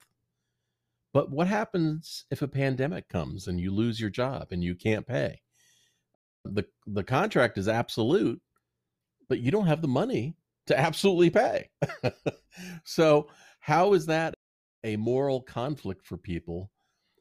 But 1.13 1.31
what 1.31 1.47
happens 1.47 2.25
if 2.31 2.41
a 2.41 2.49
pandemic 2.49 3.07
comes 3.11 3.49
and 3.49 3.61
you 3.61 3.71
lose 3.71 4.01
your 4.01 4.09
job 4.09 4.49
and 4.51 4.65
you 4.65 4.75
can't 4.75 5.07
pay? 5.07 5.43
The 6.47 6.65
the 6.87 7.05
contract 7.05 7.59
is 7.59 7.69
absolute, 7.69 8.41
but 9.29 9.41
you 9.41 9.51
don't 9.51 9.67
have 9.67 9.83
the 9.83 9.89
money 9.89 10.39
to 10.69 10.81
absolutely 10.81 11.29
pay. 11.29 11.69
so, 12.85 13.29
how 13.61 13.93
is 13.93 14.07
that 14.07 14.37
a 14.85 14.97
moral 14.97 15.41
conflict 15.41 16.07
for 16.07 16.17
people 16.17 16.71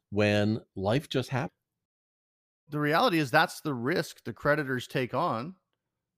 when 0.10 0.60
life 0.75 1.10
just 1.10 1.30
happens? 1.30 1.51
The 2.70 2.80
reality 2.80 3.20
is 3.20 3.32
that's 3.32 3.62
the 3.62 3.74
risk 3.74 4.24
the 4.24 4.34
creditors 4.34 4.88
take 4.88 5.13
on 5.13 5.56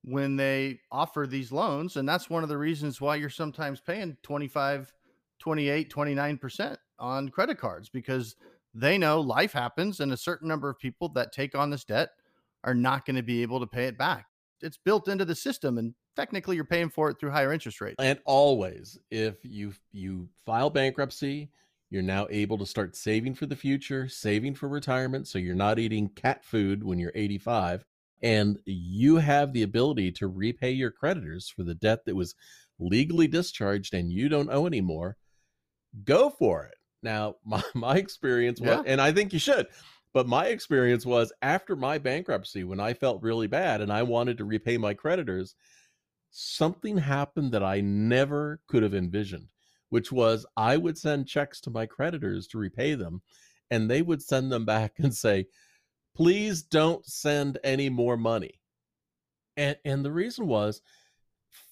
when 0.04 0.36
they 0.36 0.80
offer 0.92 1.26
these 1.26 1.52
loans. 1.52 1.96
And 1.96 2.08
that's 2.08 2.30
one 2.30 2.44
of 2.44 2.50
the 2.50 2.58
reasons 2.58 3.02
why 3.02 3.16
you're 3.16 3.30
sometimes 3.30 3.82
paying 3.82 4.18
25, 4.24 4.94
28, 5.40 5.92
29% 5.92 6.78
on 7.00 7.30
credit 7.30 7.58
cards 7.58 7.90
because 7.90 8.36
they 8.74 8.98
know 8.98 9.20
life 9.22 9.54
happens 9.54 10.00
and 10.00 10.12
a 10.12 10.18
certain 10.18 10.48
number 10.48 10.70
of 10.70 10.80
people 10.80 11.10
that 11.10 11.32
take 11.32 11.56
on 11.56 11.70
this 11.70 11.84
debt 11.84 12.10
are 12.64 12.74
not 12.76 13.06
going 13.06 13.16
to 13.16 13.24
be 13.24 13.42
able 13.42 13.60
to 13.60 13.68
pay 13.68 13.86
it 13.86 13.98
back. 13.98 14.28
It's 14.62 14.78
built 14.78 15.08
into 15.08 15.26
the 15.26 15.36
system 15.36 15.78
and 15.78 15.94
technically 16.16 16.56
you're 16.56 16.66
paying 16.66 16.90
for 16.90 17.10
it 17.10 17.20
through 17.20 17.32
higher 17.32 17.54
interest 17.54 17.82
rates. 17.82 17.96
And 18.00 18.20
always, 18.26 18.98
if 19.12 19.38
you 19.44 19.74
you 19.92 20.30
file 20.46 20.70
bankruptcy, 20.70 21.50
you're 21.90 22.02
now 22.02 22.28
able 22.30 22.58
to 22.58 22.66
start 22.66 22.96
saving 22.96 23.36
for 23.36 23.46
the 23.46 23.56
future, 23.56 24.08
saving 24.08 24.56
for 24.56 24.68
retirement, 24.68 25.28
so 25.28 25.38
you're 25.38 25.56
not 25.56 25.80
eating 25.80 26.10
cat 26.10 26.44
food 26.44 26.84
when 26.84 27.00
you're 27.00 27.12
85, 27.14 27.86
and 28.22 28.58
you 28.66 29.18
have 29.18 29.54
the 29.54 29.64
ability 29.64 30.12
to 30.14 30.28
repay 30.28 30.72
your 30.72 30.92
creditors 30.92 31.50
for 31.50 31.64
the 31.64 31.76
debt 31.76 32.06
that 32.06 32.16
was 32.16 32.36
legally 32.80 33.28
discharged 33.28 33.94
and 33.94 34.12
you 34.12 34.28
don't 34.30 34.50
owe 34.50 34.66
anymore. 34.66 35.18
Go 36.04 36.30
for 36.30 36.66
it. 36.66 36.76
Now, 37.04 37.36
my, 37.46 37.62
my 37.76 37.98
experience 37.98 38.60
was, 38.60 38.70
Yeah. 38.70 38.84
and 38.86 39.00
I 39.00 39.12
think 39.12 39.34
you 39.34 39.40
should, 39.40 39.68
but 40.14 40.28
my 40.28 40.48
experience 40.48 41.06
was 41.06 41.32
after 41.42 41.76
my 41.76 41.98
bankruptcy, 41.98 42.64
when 42.64 42.80
I 42.80 42.94
felt 42.94 43.22
really 43.22 43.48
bad 43.48 43.82
and 43.82 43.92
I 43.92 44.04
wanted 44.04 44.38
to 44.40 44.46
repay 44.46 44.78
my 44.78 44.94
creditors, 44.94 45.56
something 46.34 46.98
happened 46.98 47.52
that 47.52 47.64
I 47.64 47.80
never 47.80 48.60
could 48.68 48.84
have 48.84 48.96
envisioned, 48.96 49.48
which 49.90 50.12
was 50.12 50.46
I 50.58 50.78
would 50.78 50.98
send 50.98 51.28
checks 51.28 51.62
to 51.62 51.70
my 51.70 51.86
creditors 51.86 52.48
to 52.48 52.58
repay 52.58 52.96
them, 52.96 53.22
and 53.72 53.90
they 53.90 54.02
would 54.02 54.22
send 54.22 54.52
them 54.52 54.66
back 54.66 54.94
and 54.98 55.16
say, 55.16 55.46
please 56.16 56.64
don't 56.64 57.06
send 57.06 57.60
any 57.64 57.88
more 57.88 58.18
money. 58.18 58.60
And, 59.58 59.78
and 59.86 60.04
the 60.04 60.12
reason 60.12 60.48
was, 60.48 60.82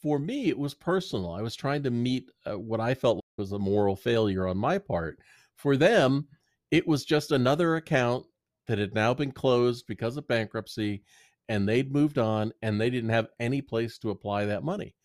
for 0.01 0.19
me, 0.19 0.47
it 0.49 0.57
was 0.57 0.75
personal. 0.75 1.31
I 1.31 1.41
was 1.41 1.55
trying 1.55 1.81
to 1.83 1.91
meet 1.91 2.29
uh, 2.45 2.57
what 2.57 2.79
I 2.79 2.93
felt 2.93 3.19
was 3.37 3.51
a 3.51 3.59
moral 3.59 3.95
failure 3.95 4.47
on 4.47 4.57
my 4.57 4.77
part. 4.77 5.19
For 5.55 5.75
them, 5.75 6.27
it 6.69 6.87
was 6.87 7.03
just 7.03 7.31
another 7.31 7.77
account 7.77 8.25
that 8.67 8.77
had 8.77 8.93
now 8.93 9.15
been 9.15 9.31
closed 9.31 9.85
because 9.87 10.17
of 10.17 10.27
bankruptcy 10.27 11.03
and 11.49 11.67
they'd 11.67 11.91
moved 11.91 12.17
on 12.17 12.53
and 12.61 12.79
they 12.79 12.89
didn't 12.89 13.09
have 13.09 13.27
any 13.39 13.61
place 13.61 13.97
to 13.99 14.09
apply 14.09 14.45
that 14.45 14.63
money. 14.63 14.95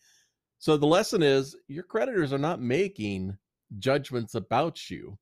So 0.59 0.77
the 0.77 0.87
lesson 0.87 1.21
is 1.21 1.55
your 1.67 1.83
creditors 1.83 2.33
are 2.33 2.39
not 2.39 2.61
making 2.61 3.37
judgments 3.79 4.35
about 4.35 4.89
you. 4.89 5.17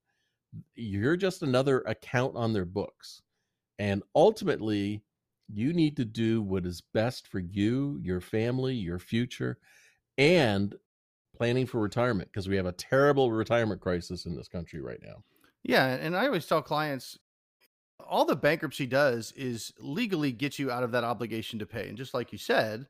You're 0.76 1.18
just 1.18 1.44
another 1.44 1.82
account 1.82 2.36
on 2.36 2.54
their 2.54 2.66
books. 2.66 3.22
And 3.78 4.04
ultimately, 4.16 5.04
you 5.52 5.74
need 5.74 5.98
to 5.98 6.06
do 6.06 6.42
what 6.42 6.66
is 6.66 6.82
best 6.94 7.28
for 7.28 7.40
you, 7.40 8.00
your 8.02 8.22
family, 8.22 8.76
your 8.76 9.00
future, 9.00 9.58
and 10.18 10.74
planning 11.36 11.66
for 11.66 11.82
retirement 11.82 12.30
because 12.32 12.48
we 12.48 12.56
have 12.56 12.66
a 12.66 12.72
terrible 12.72 13.32
retirement 13.32 13.82
crisis 13.82 14.26
in 14.26 14.36
this 14.36 14.48
country 14.48 14.80
right 14.80 15.02
now. 15.04 15.24
Yeah, 15.64 15.88
and 15.88 16.16
I 16.16 16.28
always 16.28 16.46
tell 16.46 16.62
clients 16.62 17.18
all 18.00 18.26
the 18.26 18.36
bankruptcy 18.36 18.86
does 18.86 19.32
is 19.34 19.74
legally 19.80 20.32
get 20.32 20.60
you 20.60 20.72
out 20.72 20.84
of 20.84 20.92
that 20.92 21.04
obligation 21.04 21.60
to 21.60 21.66
pay. 21.66 21.88
And 21.88 21.98
just 21.98 22.14
like 22.14 22.32
you 22.32 22.38
said, 22.38 22.86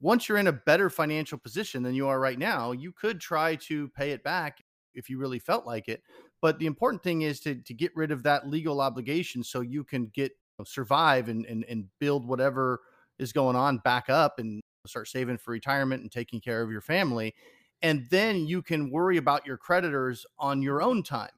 once 0.00 0.28
you're 0.28 0.38
in 0.38 0.46
a 0.46 0.52
better 0.52 0.90
financial 0.90 1.38
position 1.38 1.82
than 1.82 1.94
you 1.94 2.08
are 2.08 2.20
right 2.20 2.38
now, 2.38 2.72
you 2.72 2.92
could 2.92 3.20
try 3.20 3.56
to 3.56 3.88
pay 3.88 4.10
it 4.12 4.22
back 4.22 4.62
if 4.94 5.10
you 5.10 5.18
really 5.18 5.38
felt 5.38 5.66
like 5.66 5.88
it. 5.88 6.02
But 6.42 6.58
the 6.58 6.66
important 6.66 7.02
thing 7.02 7.22
is 7.22 7.40
to 7.40 7.56
to 7.56 7.74
get 7.74 7.96
rid 7.96 8.10
of 8.10 8.22
that 8.24 8.48
legal 8.48 8.80
obligation 8.80 9.42
so 9.42 9.60
you 9.60 9.84
can 9.84 10.06
get 10.14 10.32
survive 10.64 11.28
and 11.28 11.44
and, 11.46 11.64
and 11.64 11.86
build 11.98 12.26
whatever 12.26 12.80
is 13.18 13.32
going 13.32 13.56
on 13.56 13.78
back 13.78 14.10
up 14.10 14.38
and 14.38 14.60
start 14.86 15.08
saving 15.08 15.38
for 15.38 15.50
retirement 15.50 16.02
and 16.02 16.12
taking 16.12 16.40
care 16.40 16.62
of 16.62 16.70
your 16.70 16.80
family. 16.80 17.34
And 17.82 18.06
then 18.10 18.46
you 18.46 18.62
can 18.62 18.90
worry 18.90 19.16
about 19.16 19.46
your 19.46 19.56
creditors 19.56 20.24
on 20.38 20.62
your 20.62 20.82
own 20.82 21.02
time 21.02 21.30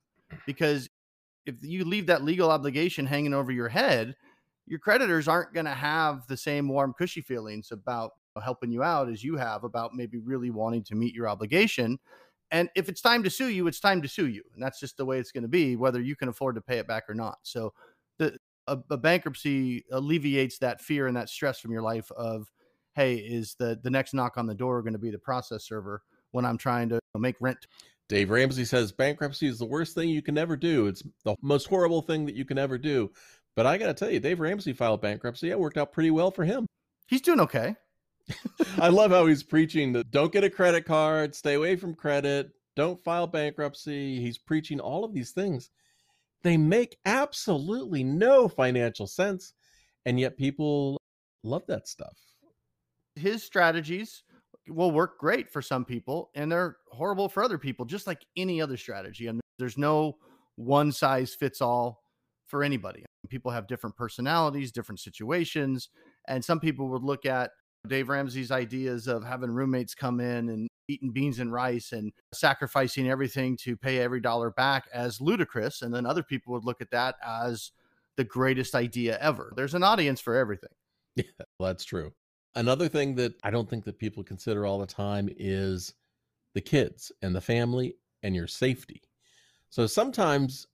because 0.47 0.88
if 1.47 1.57
you 1.62 1.85
leave 1.85 2.07
that 2.07 2.25
legal 2.25 2.50
obligation 2.50 3.07
hanging 3.07 3.35
over 3.35 3.52
your 3.52 3.68
head, 3.68 4.16
your 4.66 4.78
creditors 4.78 5.28
aren't 5.28 5.54
going 5.54 5.66
to 5.66 5.73
have 5.73 6.26
the 6.26 6.37
same 6.37 6.68
warm, 6.68 6.92
cushy 6.92 7.21
feelings 7.21 7.73
about 7.73 8.12
helping 8.42 8.71
you 8.71 8.83
out 8.83 9.09
as 9.09 9.25
you 9.25 9.37
have 9.37 9.64
about 9.64 9.95
maybe 9.95 10.18
really 10.18 10.50
wanting 10.50 10.85
to 10.85 10.95
meet 10.95 11.14
your 11.14 11.28
obligation. 11.28 11.98
And 12.51 12.68
if 12.77 12.88
it's 12.88 13.01
time 13.01 13.22
to 13.24 13.31
sue 13.31 13.48
you, 13.48 13.66
it's 13.66 13.81
time 13.81 14.01
to 14.03 14.09
sue 14.09 14.29
you. 14.29 14.42
And 14.55 14.62
that's 14.62 14.81
just 14.81 14.96
the 14.96 15.05
way 15.05 15.18
it's 15.18 15.33
going 15.33 15.42
to 15.42 15.48
be, 15.48 15.77
whether 15.77 16.01
you 16.01 16.16
can 16.16 16.29
afford 16.29 16.55
to 16.55 16.61
pay 16.61 16.79
it 16.79 16.87
back 16.87 17.05
or 17.09 17.14
not. 17.14 17.38
So 17.42 17.72
the 18.18 18.38
a, 18.66 18.79
a 18.90 18.96
bankruptcy 18.96 19.85
alleviates 19.90 20.59
that 20.59 20.81
fear 20.81 21.07
and 21.07 21.16
that 21.16 21.29
stress 21.29 21.59
from 21.59 21.72
your 21.72 21.83
life 21.83 22.11
of, 22.12 22.51
hey, 22.94 23.16
is 23.16 23.55
the 23.59 23.79
the 23.83 23.90
next 23.90 24.14
knock 24.14 24.37
on 24.37 24.46
the 24.46 24.55
door 24.55 24.83
going 24.83 24.92
to 24.92 24.98
be 24.98 25.11
the 25.11 25.18
process 25.18 25.64
server 25.64 26.03
when 26.31 26.44
I'm 26.44 26.59
trying 26.59 26.88
to 26.90 27.01
make 27.16 27.37
rent 27.40 27.66
Dave 28.09 28.31
Ramsey 28.31 28.64
says 28.64 28.90
bankruptcy 28.90 29.47
is 29.47 29.59
the 29.59 29.66
worst 29.66 29.94
thing 29.94 30.09
you 30.09 30.23
can 30.23 30.38
ever 30.38 30.57
do. 30.57 30.87
It's 30.87 31.03
the 31.25 31.37
most 31.42 31.66
horrible 31.68 32.03
thing 32.03 32.25
that 32.27 32.35
you 32.35 32.44
can 32.44 32.59
ever 32.59 32.79
do. 32.79 33.11
But 33.55 33.66
I 33.66 33.77
got 33.77 33.88
to 33.88 33.94
tell 33.94 34.11
you, 34.11 34.21
Dave 34.21 34.40
Ramsey 34.40 34.73
filed 34.73 35.03
bankruptcy. 35.03 35.51
It 35.51 35.59
worked 35.59 35.77
out 35.77 35.92
pretty 35.92 36.11
well 36.11 36.31
for 36.31 36.44
him. 36.44 36.66
He's 37.07 37.21
doing 37.21 37.40
okay. 37.40 37.77
I 38.79 38.88
love 38.88 39.11
how 39.11 39.27
he's 39.27 39.42
preaching 39.42 39.92
that 39.94 40.11
don't 40.11 40.33
get 40.33 40.44
a 40.44 40.51
credit 40.51 40.85
card, 40.85 41.35
stay 41.35 41.55
away 41.55 41.77
from 41.77 41.94
credit, 41.94 42.51
don't 42.77 43.03
file 43.03 43.27
bankruptcy. 43.27 44.21
He's 44.21 44.38
preaching 44.38 44.81
all 44.81 45.05
of 45.05 45.12
these 45.12 45.33
things. 45.33 45.71
They 46.42 46.57
make 46.57 46.99
absolutely 47.05 48.05
no 48.05 48.49
financial 48.49 49.07
sense. 49.07 49.55
And 50.07 50.18
yet 50.21 50.37
people 50.37 51.01
love 51.42 51.64
that 51.66 51.88
stuff. 51.88 52.16
his 53.16 53.42
strategies 53.42 54.23
will 54.68 54.90
work 54.90 55.18
great 55.18 55.48
for 55.48 55.62
some 55.62 55.85
people 55.85 56.31
and 56.35 56.50
they're 56.50 56.76
horrible 56.90 57.28
for 57.28 57.42
other 57.42 57.59
people 57.59 57.85
just 57.85 58.07
like 58.07 58.24
any 58.37 58.61
other 58.61 58.76
strategy 58.76 59.26
and 59.26 59.40
there's 59.59 59.78
no 59.78 60.16
one 60.57 60.92
size 60.92 61.35
fits 61.35 61.61
all 61.61 62.02
for 62.46 62.62
anybody. 62.62 63.04
People 63.28 63.50
have 63.50 63.66
different 63.66 63.96
personalities 63.96 64.72
different 64.72 65.00
situations 65.00 65.88
and 66.28 66.44
some 66.44 66.61
people 66.61 66.88
would 66.88 67.02
look 67.02 67.26
at 67.26 67.50
dave 67.87 68.09
ramsey's 68.09 68.50
ideas 68.50 69.07
of 69.07 69.24
having 69.24 69.50
roommates 69.50 69.94
come 69.94 70.20
in 70.20 70.48
and 70.48 70.68
eating 70.88 71.11
beans 71.11 71.38
and 71.38 71.52
rice 71.52 71.92
and 71.92 72.12
sacrificing 72.33 73.09
everything 73.09 73.57
to 73.57 73.76
pay 73.76 73.98
every 73.98 74.20
dollar 74.20 74.50
back 74.50 74.88
as 74.92 75.20
ludicrous 75.20 75.83
and 75.83 75.94
then 75.94 76.07
other 76.07 76.22
people 76.22 76.52
would 76.52 76.64
look 76.64 76.81
at 76.81 76.90
that 76.90 77.16
as 77.24 77.72
the 78.18 78.24
greatest 78.24 78.74
idea 78.74 79.16
ever. 79.20 79.52
There's 79.57 79.74
an 79.74 79.83
audience 79.83 80.20
for 80.20 80.37
everything. 80.37 80.70
Yeah, 81.16 81.24
that's 81.59 81.85
true. 81.85 82.12
Another 82.54 82.88
thing 82.88 83.14
that 83.16 83.34
I 83.42 83.50
don't 83.50 83.68
think 83.68 83.84
that 83.84 83.98
people 83.98 84.22
consider 84.22 84.66
all 84.66 84.78
the 84.78 84.87
time 84.87 85.28
is 85.37 85.94
the 86.54 86.61
kids 86.61 87.12
and 87.22 87.34
the 87.34 87.40
family 87.40 87.96
and 88.22 88.34
your 88.34 88.46
safety. 88.46 89.02
So 89.70 89.87
sometimes 89.87 90.66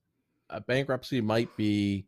a 0.50 0.60
bankruptcy 0.60 1.20
might 1.20 1.54
be 1.56 2.06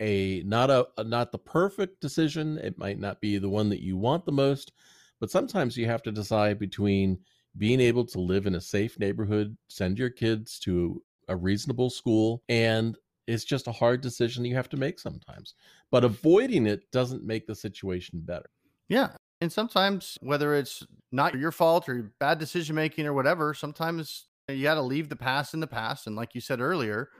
a 0.00 0.42
not 0.42 0.70
a, 0.70 0.86
a 0.96 1.04
not 1.04 1.32
the 1.32 1.38
perfect 1.38 2.00
decision. 2.00 2.58
It 2.58 2.78
might 2.78 2.98
not 2.98 3.20
be 3.20 3.38
the 3.38 3.48
one 3.48 3.68
that 3.70 3.82
you 3.82 3.96
want 3.96 4.24
the 4.24 4.32
most, 4.32 4.72
but 5.20 5.30
sometimes 5.30 5.76
you 5.76 5.86
have 5.86 6.02
to 6.02 6.12
decide 6.12 6.58
between 6.58 7.18
being 7.56 7.80
able 7.80 8.04
to 8.06 8.20
live 8.20 8.46
in 8.46 8.54
a 8.54 8.60
safe 8.60 8.98
neighborhood, 8.98 9.56
send 9.68 9.98
your 9.98 10.10
kids 10.10 10.58
to 10.60 11.02
a 11.28 11.36
reasonable 11.36 11.90
school, 11.90 12.42
and 12.48 12.96
it's 13.28 13.44
just 13.44 13.68
a 13.68 13.72
hard 13.72 14.00
decision 14.00 14.44
you 14.44 14.56
have 14.56 14.70
to 14.70 14.76
make 14.78 14.98
sometimes. 14.98 15.54
But 15.90 16.02
avoiding 16.02 16.66
it 16.66 16.90
doesn't 16.90 17.24
make 17.24 17.46
the 17.46 17.54
situation 17.54 18.20
better. 18.24 18.48
Yeah. 18.88 19.10
And 19.42 19.52
sometimes, 19.52 20.16
whether 20.22 20.54
it's 20.54 20.84
not 21.12 21.38
your 21.38 21.52
fault 21.52 21.88
or 21.88 22.10
bad 22.18 22.38
decision 22.38 22.74
making 22.74 23.06
or 23.06 23.12
whatever, 23.12 23.52
sometimes 23.52 24.28
you 24.48 24.62
got 24.62 24.74
to 24.74 24.82
leave 24.82 25.10
the 25.10 25.14
past 25.14 25.52
in 25.52 25.60
the 25.60 25.66
past. 25.66 26.06
And 26.06 26.16
like 26.16 26.34
you 26.34 26.40
said 26.40 26.60
earlier, 26.60 27.10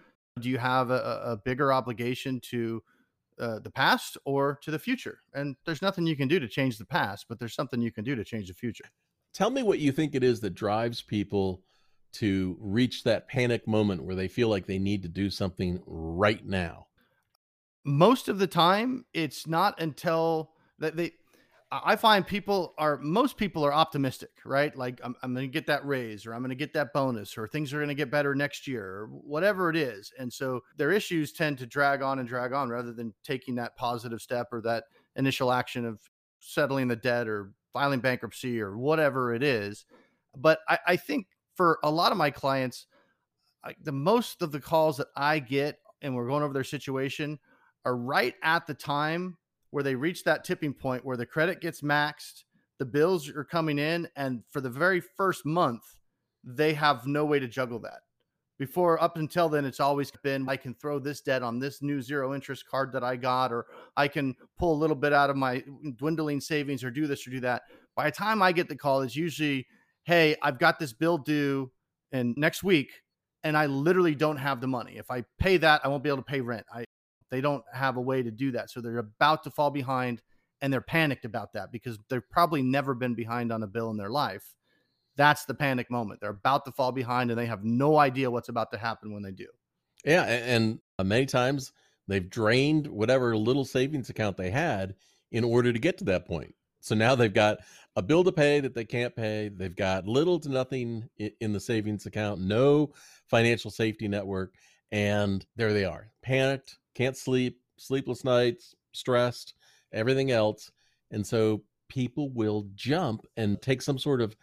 do 0.40 0.48
you 0.48 0.56
have 0.56 0.90
a, 0.90 1.20
a 1.24 1.36
bigger 1.44 1.72
obligation 1.72 2.40
to 2.40 2.82
uh, 3.38 3.58
the 3.58 3.70
past 3.70 4.16
or 4.24 4.58
to 4.62 4.70
the 4.70 4.78
future? 4.78 5.18
And 5.34 5.56
there's 5.66 5.82
nothing 5.82 6.06
you 6.06 6.16
can 6.16 6.26
do 6.26 6.40
to 6.40 6.48
change 6.48 6.78
the 6.78 6.86
past, 6.86 7.26
but 7.28 7.38
there's 7.38 7.54
something 7.54 7.82
you 7.82 7.92
can 7.92 8.02
do 8.02 8.16
to 8.16 8.24
change 8.24 8.48
the 8.48 8.54
future. 8.54 8.86
Tell 9.34 9.50
me 9.50 9.62
what 9.62 9.78
you 9.78 9.92
think 9.92 10.14
it 10.14 10.24
is 10.24 10.40
that 10.40 10.54
drives 10.54 11.02
people 11.02 11.62
to 12.12 12.56
reach 12.60 13.04
that 13.04 13.28
panic 13.28 13.66
moment 13.66 14.02
where 14.02 14.16
they 14.16 14.28
feel 14.28 14.48
like 14.48 14.66
they 14.66 14.78
need 14.78 15.02
to 15.02 15.08
do 15.08 15.30
something 15.30 15.82
right 15.86 16.44
now. 16.46 16.86
Most 17.84 18.28
of 18.28 18.38
the 18.38 18.46
time, 18.46 19.04
it's 19.12 19.46
not 19.46 19.80
until 19.80 20.50
that 20.78 20.96
they, 20.96 21.12
I 21.70 21.96
find 21.96 22.26
people 22.26 22.74
are 22.78 22.98
most 22.98 23.36
people 23.36 23.64
are 23.64 23.72
optimistic, 23.72 24.30
right? 24.44 24.74
Like 24.74 25.00
I'm, 25.04 25.14
I'm 25.22 25.34
going 25.34 25.46
to 25.46 25.52
get 25.52 25.66
that 25.66 25.86
raise 25.86 26.24
or 26.24 26.32
I'm 26.32 26.40
going 26.40 26.48
to 26.48 26.56
get 26.56 26.72
that 26.72 26.94
bonus 26.94 27.36
or 27.36 27.46
things 27.46 27.72
are 27.72 27.78
going 27.78 27.88
to 27.88 27.94
get 27.94 28.10
better 28.10 28.34
next 28.34 28.66
year 28.66 28.84
or 28.84 29.06
whatever 29.06 29.68
it 29.68 29.76
is. 29.76 30.10
And 30.18 30.32
so 30.32 30.60
their 30.76 30.92
issues 30.92 31.32
tend 31.32 31.58
to 31.58 31.66
drag 31.66 32.00
on 32.00 32.18
and 32.18 32.28
drag 32.28 32.54
on 32.54 32.70
rather 32.70 32.92
than 32.92 33.12
taking 33.22 33.56
that 33.56 33.76
positive 33.76 34.22
step 34.22 34.48
or 34.50 34.62
that 34.62 34.84
initial 35.16 35.52
action 35.52 35.84
of 35.84 36.00
settling 36.40 36.88
the 36.88 36.96
debt 36.96 37.28
or 37.28 37.52
filing 37.74 38.00
bankruptcy 38.00 38.62
or 38.62 38.78
whatever 38.78 39.34
it 39.34 39.42
is. 39.42 39.84
But 40.34 40.60
I, 40.68 40.78
I 40.86 40.96
think 40.96 41.26
for 41.58 41.80
a 41.82 41.90
lot 41.90 42.12
of 42.12 42.18
my 42.18 42.30
clients, 42.30 42.86
I, 43.64 43.74
the 43.82 43.92
most 43.92 44.42
of 44.42 44.52
the 44.52 44.60
calls 44.60 44.96
that 44.98 45.08
I 45.16 45.40
get 45.40 45.80
and 46.00 46.14
we're 46.14 46.28
going 46.28 46.44
over 46.44 46.54
their 46.54 46.62
situation 46.62 47.40
are 47.84 47.96
right 47.96 48.34
at 48.44 48.68
the 48.68 48.74
time 48.74 49.36
where 49.70 49.82
they 49.82 49.96
reach 49.96 50.22
that 50.22 50.44
tipping 50.44 50.72
point 50.72 51.04
where 51.04 51.16
the 51.16 51.26
credit 51.26 51.60
gets 51.60 51.82
maxed, 51.82 52.44
the 52.78 52.86
bills 52.86 53.28
are 53.28 53.42
coming 53.42 53.76
in, 53.76 54.08
and 54.14 54.44
for 54.48 54.60
the 54.60 54.70
very 54.70 55.00
first 55.00 55.44
month, 55.44 55.82
they 56.44 56.74
have 56.74 57.08
no 57.08 57.24
way 57.24 57.40
to 57.40 57.48
juggle 57.48 57.80
that. 57.80 58.02
Before, 58.56 59.02
up 59.02 59.16
until 59.16 59.48
then, 59.48 59.64
it's 59.64 59.80
always 59.80 60.12
been 60.22 60.48
I 60.48 60.56
can 60.56 60.74
throw 60.74 61.00
this 61.00 61.20
debt 61.20 61.42
on 61.42 61.58
this 61.58 61.82
new 61.82 62.00
zero 62.00 62.34
interest 62.34 62.66
card 62.68 62.92
that 62.92 63.02
I 63.02 63.16
got, 63.16 63.52
or 63.52 63.66
I 63.96 64.06
can 64.06 64.36
pull 64.58 64.74
a 64.74 64.78
little 64.78 64.96
bit 64.96 65.12
out 65.12 65.28
of 65.28 65.36
my 65.36 65.64
dwindling 65.96 66.40
savings, 66.40 66.84
or 66.84 66.90
do 66.92 67.08
this 67.08 67.26
or 67.26 67.30
do 67.30 67.40
that. 67.40 67.62
By 67.96 68.04
the 68.04 68.12
time 68.12 68.42
I 68.42 68.52
get 68.52 68.68
the 68.68 68.76
call, 68.76 69.02
it's 69.02 69.16
usually, 69.16 69.66
hey, 70.08 70.34
I've 70.40 70.58
got 70.58 70.78
this 70.78 70.94
bill 70.94 71.18
due 71.18 71.70
and 72.12 72.34
next 72.38 72.64
week, 72.64 73.02
and 73.44 73.58
I 73.58 73.66
literally 73.66 74.14
don't 74.14 74.38
have 74.38 74.62
the 74.62 74.66
money. 74.66 74.96
If 74.96 75.10
I 75.10 75.24
pay 75.38 75.58
that, 75.58 75.82
I 75.84 75.88
won't 75.88 76.02
be 76.02 76.08
able 76.08 76.22
to 76.22 76.22
pay 76.22 76.40
rent. 76.40 76.64
I 76.72 76.84
they 77.30 77.42
don't 77.42 77.62
have 77.74 77.98
a 77.98 78.00
way 78.00 78.22
to 78.22 78.30
do 78.30 78.52
that. 78.52 78.70
So 78.70 78.80
they're 78.80 78.96
about 78.96 79.44
to 79.44 79.50
fall 79.50 79.70
behind 79.70 80.22
and 80.62 80.72
they're 80.72 80.80
panicked 80.80 81.26
about 81.26 81.52
that 81.52 81.70
because 81.70 81.98
they've 82.08 82.26
probably 82.30 82.62
never 82.62 82.94
been 82.94 83.14
behind 83.14 83.52
on 83.52 83.62
a 83.62 83.66
bill 83.66 83.90
in 83.90 83.98
their 83.98 84.08
life. 84.08 84.54
That's 85.18 85.44
the 85.44 85.52
panic 85.52 85.90
moment. 85.90 86.22
They're 86.22 86.30
about 86.30 86.64
to 86.64 86.72
fall 86.72 86.90
behind 86.90 87.30
and 87.30 87.38
they 87.38 87.44
have 87.44 87.64
no 87.64 87.98
idea 87.98 88.30
what's 88.30 88.48
about 88.48 88.70
to 88.72 88.78
happen 88.78 89.12
when 89.12 89.22
they 89.22 89.32
do. 89.32 89.46
Yeah, 90.06 90.22
and 90.22 90.78
uh, 90.98 91.04
many 91.04 91.26
times 91.26 91.72
they've 92.06 92.30
drained 92.30 92.86
whatever 92.86 93.36
little 93.36 93.66
savings 93.66 94.08
account 94.08 94.38
they 94.38 94.50
had 94.50 94.94
in 95.30 95.44
order 95.44 95.70
to 95.70 95.78
get 95.78 95.98
to 95.98 96.04
that 96.04 96.26
point. 96.26 96.54
So 96.80 96.94
now 96.94 97.14
they've 97.14 97.32
got 97.32 97.58
a 97.96 98.02
bill 98.02 98.24
to 98.24 98.32
pay 98.32 98.60
that 98.60 98.74
they 98.74 98.84
can't 98.84 99.14
pay. 99.14 99.48
They've 99.48 99.74
got 99.74 100.06
little 100.06 100.38
to 100.40 100.48
nothing 100.48 101.08
in 101.18 101.52
the 101.52 101.60
savings 101.60 102.06
account, 102.06 102.40
no 102.40 102.92
financial 103.28 103.70
safety 103.70 104.08
network, 104.08 104.54
and 104.92 105.44
there 105.56 105.72
they 105.72 105.84
are, 105.84 106.10
panicked, 106.22 106.78
can't 106.94 107.16
sleep, 107.16 107.60
sleepless 107.76 108.24
nights, 108.24 108.74
stressed, 108.92 109.54
everything 109.92 110.30
else. 110.30 110.70
And 111.10 111.26
so 111.26 111.62
people 111.88 112.30
will 112.30 112.68
jump 112.74 113.26
and 113.36 113.60
take 113.60 113.82
some 113.82 113.98
sort 113.98 114.20
of 114.20 114.36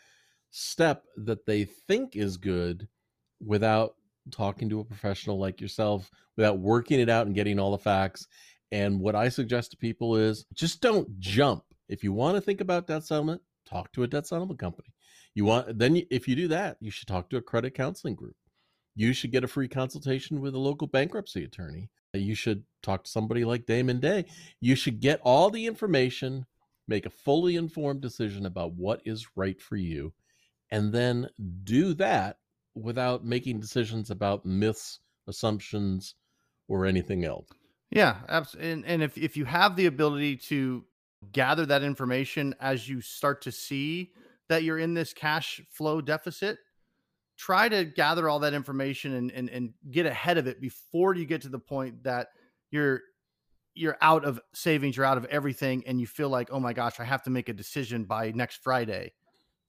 step 0.51 1.03
that 1.17 1.45
they 1.45 1.65
think 1.65 2.15
is 2.15 2.37
good 2.37 2.87
without 3.45 3.95
talking 4.31 4.69
to 4.69 4.79
a 4.79 4.85
professional 4.85 5.37
like 5.37 5.61
yourself, 5.61 6.09
without 6.35 6.59
working 6.59 6.99
it 6.99 7.09
out 7.09 7.27
and 7.27 7.35
getting 7.35 7.59
all 7.59 7.71
the 7.71 7.77
facts. 7.77 8.27
And 8.71 8.99
what 8.99 9.15
I 9.15 9.29
suggest 9.29 9.71
to 9.71 9.77
people 9.77 10.15
is 10.15 10.45
just 10.53 10.81
don't 10.81 11.19
jump. 11.19 11.63
If 11.87 12.03
you 12.03 12.13
want 12.13 12.35
to 12.35 12.41
think 12.41 12.61
about 12.61 12.87
debt 12.87 13.03
settlement, 13.03 13.41
talk 13.65 13.91
to 13.93 14.03
a 14.03 14.07
debt 14.07 14.27
settlement 14.27 14.59
company. 14.59 14.89
You 15.33 15.45
want 15.45 15.77
then 15.77 16.01
if 16.09 16.27
you 16.27 16.35
do 16.35 16.47
that, 16.49 16.77
you 16.79 16.91
should 16.91 17.07
talk 17.07 17.29
to 17.29 17.37
a 17.37 17.41
credit 17.41 17.73
counseling 17.73 18.15
group. 18.15 18.35
You 18.95 19.13
should 19.13 19.31
get 19.31 19.43
a 19.43 19.47
free 19.47 19.67
consultation 19.67 20.39
with 20.39 20.55
a 20.55 20.59
local 20.59 20.87
bankruptcy 20.87 21.43
attorney. 21.43 21.89
You 22.13 22.35
should 22.35 22.63
talk 22.81 23.03
to 23.03 23.11
somebody 23.11 23.43
like 23.43 23.65
Damon 23.65 23.99
Day. 23.99 24.25
You 24.61 24.75
should 24.75 25.01
get 25.01 25.19
all 25.21 25.49
the 25.49 25.65
information, 25.65 26.45
make 26.87 27.05
a 27.05 27.09
fully 27.09 27.57
informed 27.57 28.01
decision 28.01 28.45
about 28.45 28.73
what 28.73 29.01
is 29.03 29.27
right 29.35 29.61
for 29.61 29.75
you, 29.75 30.13
and 30.71 30.93
then 30.93 31.27
do 31.65 31.93
that 31.95 32.37
without 32.73 33.25
making 33.25 33.59
decisions 33.59 34.11
about 34.11 34.45
myths, 34.45 34.99
assumptions, 35.27 36.15
or 36.69 36.85
anything 36.85 37.25
else. 37.25 37.49
Yeah, 37.91 38.17
absolutely. 38.27 38.71
And, 38.71 38.85
and 38.85 39.03
if, 39.03 39.17
if 39.17 39.37
you 39.37 39.45
have 39.45 39.75
the 39.75 39.85
ability 39.85 40.37
to 40.37 40.85
gather 41.31 41.65
that 41.65 41.83
information 41.83 42.55
as 42.59 42.87
you 42.87 43.01
start 43.01 43.41
to 43.43 43.51
see 43.51 44.11
that 44.49 44.63
you're 44.63 44.79
in 44.79 44.93
this 44.93 45.13
cash 45.13 45.61
flow 45.69 46.01
deficit, 46.01 46.57
try 47.37 47.67
to 47.67 47.83
gather 47.83 48.29
all 48.29 48.39
that 48.39 48.53
information 48.53 49.13
and, 49.13 49.31
and, 49.31 49.49
and 49.49 49.73
get 49.91 50.05
ahead 50.05 50.37
of 50.37 50.47
it 50.47 50.61
before 50.61 51.15
you 51.15 51.25
get 51.25 51.41
to 51.41 51.49
the 51.49 51.59
point 51.59 52.03
that 52.03 52.27
you're 52.71 53.01
you're 53.77 53.97
out 54.01 54.23
of 54.23 54.39
savings, 54.53 54.95
you're 54.95 55.05
out 55.05 55.17
of 55.17 55.25
everything, 55.25 55.83
and 55.85 55.99
you 55.99 56.07
feel 56.07 56.29
like, 56.29 56.47
oh 56.49 56.59
my 56.59 56.71
gosh, 56.71 56.99
I 56.99 57.03
have 57.03 57.23
to 57.23 57.29
make 57.29 57.49
a 57.49 57.53
decision 57.53 58.05
by 58.05 58.31
next 58.31 58.63
Friday. 58.63 59.11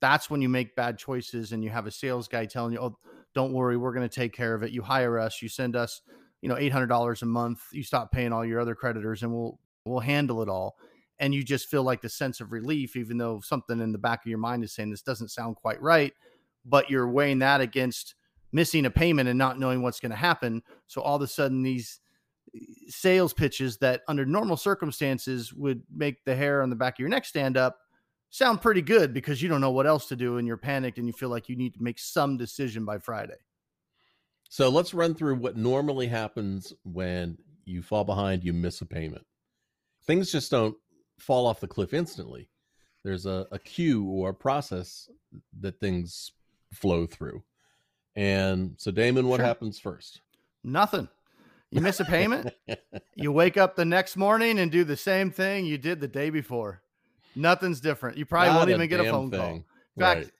That's 0.01 0.31
when 0.31 0.41
you 0.41 0.49
make 0.49 0.77
bad 0.77 0.97
choices 0.97 1.51
and 1.51 1.65
you 1.65 1.71
have 1.71 1.87
a 1.87 1.91
sales 1.91 2.29
guy 2.29 2.47
telling 2.47 2.73
you, 2.73 2.79
oh, 2.79 2.97
don't 3.35 3.53
worry, 3.53 3.77
we're 3.77 3.93
going 3.93 4.09
to 4.09 4.15
take 4.15 4.33
care 4.33 4.55
of 4.55 4.63
it. 4.63 4.71
You 4.71 4.83
hire 4.83 5.19
us, 5.19 5.43
you 5.43 5.49
send 5.49 5.75
us, 5.75 6.03
you 6.41 6.49
know, 6.49 6.55
$800 6.55 7.23
a 7.23 7.27
month, 7.27 7.61
you 7.73 7.83
stop 7.83 8.13
paying 8.13 8.33
all 8.33 8.45
your 8.45 8.61
other 8.61 8.77
creditors 8.77 9.25
and 9.25 9.33
we'll, 9.33 9.59
we'll 9.85 10.01
handle 10.01 10.41
it 10.41 10.49
all. 10.49 10.77
And 11.19 11.35
you 11.35 11.43
just 11.43 11.69
feel 11.69 11.83
like 11.83 12.03
the 12.03 12.09
sense 12.09 12.41
of 12.41 12.53
relief, 12.53 12.95
even 12.95 13.17
though 13.17 13.41
something 13.41 13.81
in 13.81 13.93
the 13.93 13.99
back 13.99 14.25
of 14.25 14.29
your 14.29 14.39
mind 14.39 14.65
is 14.65 14.73
saying 14.73 14.91
this 14.91 15.03
doesn't 15.03 15.29
sound 15.29 15.57
quite 15.57 15.81
right 15.81 16.13
but 16.67 16.91
you're 16.91 17.09
weighing 17.09 17.39
that 17.39 17.61
against 17.61 18.15
missing 18.53 18.85
a 18.85 18.91
payment 18.91 19.29
and 19.29 19.39
not 19.39 19.59
knowing 19.59 19.83
what's 19.83 20.01
going 20.01 20.11
to 20.11 20.17
happen. 20.17 20.63
So 20.87 21.01
all 21.01 21.17
of 21.17 21.23
a 21.23 21.27
sudden, 21.27 21.63
these 21.63 22.01
eh, 22.55 22.59
sales 22.89 23.33
pitches 23.33 23.79
that 23.79 24.03
under 24.09 24.27
normal 24.27 24.57
circumstances 24.57 25.55
would 25.55 25.83
make 25.95 26.25
the 26.25 26.35
hair 26.37 26.63
on 26.63 26.71
the 26.71 26.77
back 26.77 26.95
of 26.95 27.01
your 27.01 27.09
neck 27.09 27.25
stand 27.25 27.57
up 27.57 27.79
sound 28.31 28.61
pretty 28.61 28.83
good 28.83 29.15
because 29.15 29.41
you 29.41 29.49
don't 29.49 29.61
know 29.61 29.71
what 29.71 29.87
else 29.87 30.09
to 30.09 30.17
do 30.17 30.37
and 30.37 30.47
you're 30.47 30.57
panicked 30.57 30.99
and 30.99 31.07
you 31.07 31.13
feel 31.13 31.29
like 31.29 31.49
you 31.49 31.57
need 31.57 31.73
to 31.75 31.83
make 31.83 31.99
some 31.99 32.37
decision 32.37 32.85
by 32.85 32.99
Friday. 32.99 33.37
So 34.49 34.69
let's 34.69 34.95
run 34.95 35.15
through 35.15 35.37
what 35.37 35.57
normally 35.57 36.07
happens 36.07 36.73
when 36.85 37.39
you 37.65 37.83
fall 37.83 38.05
behind, 38.05 38.45
you 38.45 38.53
miss 38.53 38.81
a 38.81 38.87
payment. 38.87 39.25
Things 40.07 40.31
just 40.31 40.51
don't 40.51 40.77
fall 41.19 41.47
off 41.47 41.61
the 41.61 41.69
cliff 41.69 41.95
instantly. 41.95 42.49
There's 43.05 43.27
a, 43.27 43.47
a 43.53 43.59
queue 43.59 44.05
or 44.05 44.31
a 44.31 44.35
process 44.35 45.09
that 45.61 45.79
things 45.79 46.33
flow 46.73 47.07
through. 47.07 47.43
And 48.17 48.75
so, 48.79 48.91
Damon, 48.91 49.29
what 49.29 49.39
sure. 49.39 49.47
happens 49.47 49.79
first? 49.79 50.23
Nothing. 50.65 51.09
You 51.71 51.81
miss 51.81 52.01
a 52.01 52.05
payment, 52.05 52.55
you 53.17 53.33
wake 53.33 53.57
up 53.57 53.77
the 53.77 53.85
next 53.85 54.17
morning 54.17 54.61
and 54.61 54.71
do 54.71 54.85
the 54.85 54.97
same 54.97 55.31
thing 55.31 55.67
you 55.67 55.79
did 55.79 56.01
the 56.01 56.09
day 56.09 56.31
before. 56.31 56.81
Nothing's 57.35 57.81
different. 57.81 58.17
You 58.17 58.25
probably 58.25 58.53
not 58.53 58.59
won't 58.59 58.71
even 58.71 58.89
get 58.89 59.01
a 59.01 59.11
phone 59.11 59.31
thing. 59.31 59.41
call. 59.41 59.55
In 59.55 60.01
fact, 60.01 60.21
right. 60.21 60.31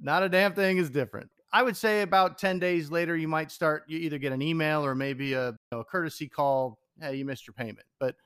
not 0.00 0.22
a 0.22 0.28
damn 0.28 0.54
thing 0.54 0.78
is 0.78 0.90
different. 0.90 1.28
I 1.52 1.62
would 1.62 1.76
say 1.76 2.02
about 2.02 2.38
10 2.38 2.58
days 2.58 2.90
later, 2.90 3.16
you 3.16 3.28
might 3.28 3.50
start, 3.50 3.84
you 3.86 3.98
either 3.98 4.18
get 4.18 4.32
an 4.32 4.42
email 4.42 4.84
or 4.84 4.94
maybe 4.94 5.34
a, 5.34 5.50
you 5.50 5.56
know, 5.70 5.80
a 5.80 5.84
courtesy 5.84 6.28
call. 6.28 6.78
Hey, 7.00 7.16
you 7.16 7.24
missed 7.24 7.46
your 7.46 7.54
payment. 7.54 7.86
But 8.00 8.16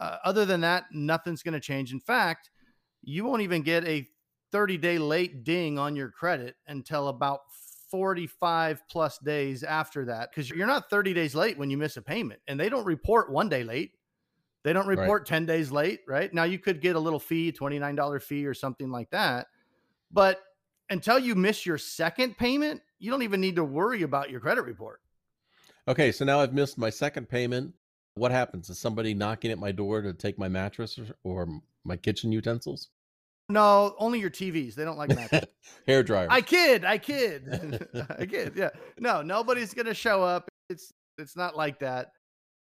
uh, 0.00 0.16
other 0.24 0.44
than 0.44 0.62
that, 0.62 0.86
nothing's 0.92 1.42
going 1.42 1.54
to 1.54 1.60
change. 1.60 1.92
In 1.92 2.00
fact, 2.00 2.50
you 3.02 3.24
won't 3.24 3.42
even 3.42 3.62
get 3.62 3.84
a 3.84 4.08
30 4.50 4.78
day 4.78 4.98
late 4.98 5.44
ding 5.44 5.78
on 5.78 5.94
your 5.94 6.10
credit 6.10 6.56
until 6.66 7.08
about 7.08 7.40
45 7.90 8.82
plus 8.88 9.18
days 9.18 9.62
after 9.62 10.04
that 10.06 10.30
because 10.30 10.48
you're 10.48 10.66
not 10.66 10.88
30 10.90 11.12
days 11.12 11.34
late 11.34 11.58
when 11.58 11.70
you 11.70 11.76
miss 11.76 11.96
a 11.96 12.02
payment 12.02 12.40
and 12.46 12.58
they 12.58 12.68
don't 12.68 12.84
report 12.84 13.30
one 13.30 13.48
day 13.48 13.64
late 13.64 13.92
they 14.62 14.72
don't 14.72 14.86
report 14.86 15.22
right. 15.22 15.26
10 15.26 15.46
days 15.46 15.72
late 15.72 16.00
right 16.06 16.32
now 16.32 16.44
you 16.44 16.58
could 16.58 16.80
get 16.80 16.94
a 16.94 17.00
little 17.00 17.18
fee 17.18 17.50
$29 17.50 18.22
fee 18.22 18.46
or 18.46 18.54
something 18.54 18.90
like 18.90 19.10
that 19.10 19.48
but 20.12 20.40
until 20.90 21.18
you 21.18 21.34
miss 21.34 21.66
your 21.66 21.78
second 21.78 22.38
payment 22.38 22.80
you 23.00 23.10
don't 23.10 23.22
even 23.22 23.40
need 23.40 23.56
to 23.56 23.64
worry 23.64 24.02
about 24.02 24.30
your 24.30 24.38
credit 24.38 24.62
report 24.62 25.00
okay 25.88 26.12
so 26.12 26.24
now 26.24 26.38
i've 26.38 26.54
missed 26.54 26.78
my 26.78 26.90
second 26.90 27.28
payment 27.28 27.74
what 28.20 28.30
happens 28.30 28.68
is 28.70 28.78
somebody 28.78 29.14
knocking 29.14 29.50
at 29.50 29.58
my 29.58 29.72
door 29.72 30.02
to 30.02 30.12
take 30.12 30.38
my 30.38 30.48
mattress 30.48 30.98
or, 30.98 31.06
or 31.24 31.48
my 31.84 31.96
kitchen 31.96 32.30
utensils 32.30 32.90
no, 33.50 33.96
only 33.98 34.20
your 34.20 34.30
TVs. 34.30 34.74
They 34.76 34.84
don't 34.84 34.96
like 34.96 35.10
that. 35.10 35.50
Hair 35.86 36.04
dryer. 36.04 36.28
I 36.30 36.40
kid. 36.40 36.84
I 36.84 36.98
kid. 36.98 37.88
I 38.18 38.24
kid. 38.24 38.52
Yeah. 38.54 38.70
No, 38.98 39.22
nobody's 39.22 39.74
gonna 39.74 39.92
show 39.92 40.22
up. 40.22 40.48
It's 40.68 40.92
it's 41.18 41.36
not 41.36 41.56
like 41.56 41.80
that. 41.80 42.12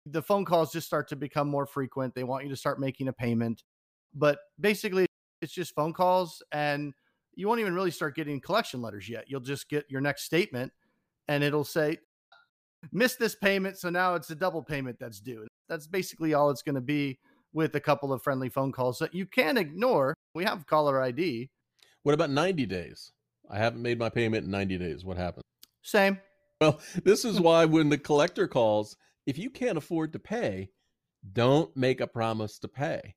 The 0.07 0.21
phone 0.21 0.45
calls 0.45 0.71
just 0.73 0.87
start 0.87 1.09
to 1.09 1.17
become 1.17 1.49
more 1.49 1.65
frequent. 1.65 2.15
They 2.15 2.25
want 2.25 2.45
you 2.45 2.51
to 2.51 2.57
start 2.57 2.79
making 2.79 3.09
a 3.09 3.13
payment, 3.15 3.63
but 4.15 4.39
basically, 4.61 5.07
it's 5.41 5.55
just 5.55 5.75
phone 5.75 5.95
calls, 5.95 6.43
and 6.53 6.93
you 7.35 7.49
won't 7.49 7.61
even 7.61 7.75
really 7.75 7.91
start 7.91 8.15
getting 8.15 8.39
collection 8.39 8.83
letters 8.83 9.09
yet. 9.09 9.25
You'll 9.29 9.41
just 9.41 9.71
get 9.71 9.87
your 9.89 10.03
next 10.03 10.25
statement, 10.25 10.71
and 11.29 11.43
it'll 11.43 11.65
say, 11.65 11.97
"Missed 12.93 13.19
this 13.19 13.35
payment, 13.35 13.79
so 13.79 13.91
now 13.91 14.15
it's 14.15 14.31
a 14.31 14.35
double 14.35 14.63
payment 14.63 14.99
that's 14.99 15.21
due." 15.21 15.47
That's 15.69 15.87
basically 15.87 16.35
all 16.35 16.51
it's 16.51 16.63
going 16.63 16.75
to 16.75 16.81
be 16.81 17.19
with 17.53 17.75
a 17.75 17.81
couple 17.81 18.13
of 18.13 18.23
friendly 18.23 18.49
phone 18.49 18.73
calls 18.73 18.99
that 18.99 19.15
you 19.15 19.27
can 19.27 19.57
ignore. 19.57 20.15
We 20.35 20.45
have 20.45 20.67
caller 20.67 21.01
ID. 21.01 21.49
What 22.03 22.15
about 22.15 22.31
90 22.31 22.67
days? 22.67 23.13
I 23.51 23.59
haven't 23.59 23.83
made 23.83 23.99
my 23.99 24.11
payment 24.11 24.45
in 24.45 24.51
90 24.51 24.79
days. 24.79 25.05
What 25.05 25.17
happens? 25.17 25.45
Same. 25.83 26.19
Well, 26.61 26.81
this 27.05 27.25
is 27.25 27.41
why 27.41 27.65
when 27.65 27.89
the 27.89 27.99
collector 27.99 28.49
calls, 28.49 28.97
if 29.27 29.39
you 29.39 29.51
can't 29.51 29.79
afford 29.79 30.13
to 30.13 30.19
pay, 30.19 30.71
don't 31.33 31.75
make 31.77 32.01
a 32.01 32.07
promise 32.07 32.59
to 32.59 32.69
pay. 32.69 33.15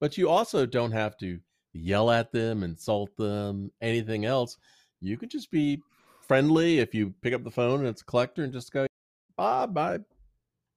But 0.00 0.16
you 0.16 0.28
also 0.28 0.66
don't 0.66 0.92
have 0.92 1.16
to 1.18 1.38
yell 1.72 2.10
at 2.10 2.32
them, 2.32 2.62
insult 2.62 3.16
them, 3.16 3.70
anything 3.80 4.24
else. 4.24 4.56
You 5.00 5.16
can 5.16 5.28
just 5.28 5.50
be 5.50 5.80
friendly 6.26 6.78
if 6.78 6.94
you 6.94 7.14
pick 7.22 7.34
up 7.34 7.44
the 7.44 7.50
phone 7.50 7.80
and 7.80 7.88
it's 7.88 8.02
a 8.02 8.06
collector 8.06 8.44
and 8.44 8.52
just 8.52 8.72
go, 8.72 8.86
Bob, 9.42 9.76
I 9.76 9.98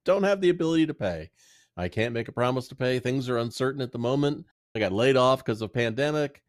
don't 0.05 0.23
have 0.23 0.41
the 0.41 0.49
ability 0.49 0.87
to 0.87 0.95
pay. 0.95 1.29
I 1.77 1.87
can't 1.87 2.15
make 2.15 2.29
a 2.29 2.31
promise 2.31 2.67
to 2.69 2.75
pay. 2.75 2.97
Things 2.97 3.29
are 3.29 3.37
uncertain 3.37 3.79
at 3.79 3.91
the 3.91 3.99
moment. 3.99 4.43
I 4.73 4.79
got 4.79 4.91
laid 4.91 5.17
off 5.17 5.45
because 5.45 5.61
of 5.61 5.71
pandemic. 5.71 6.41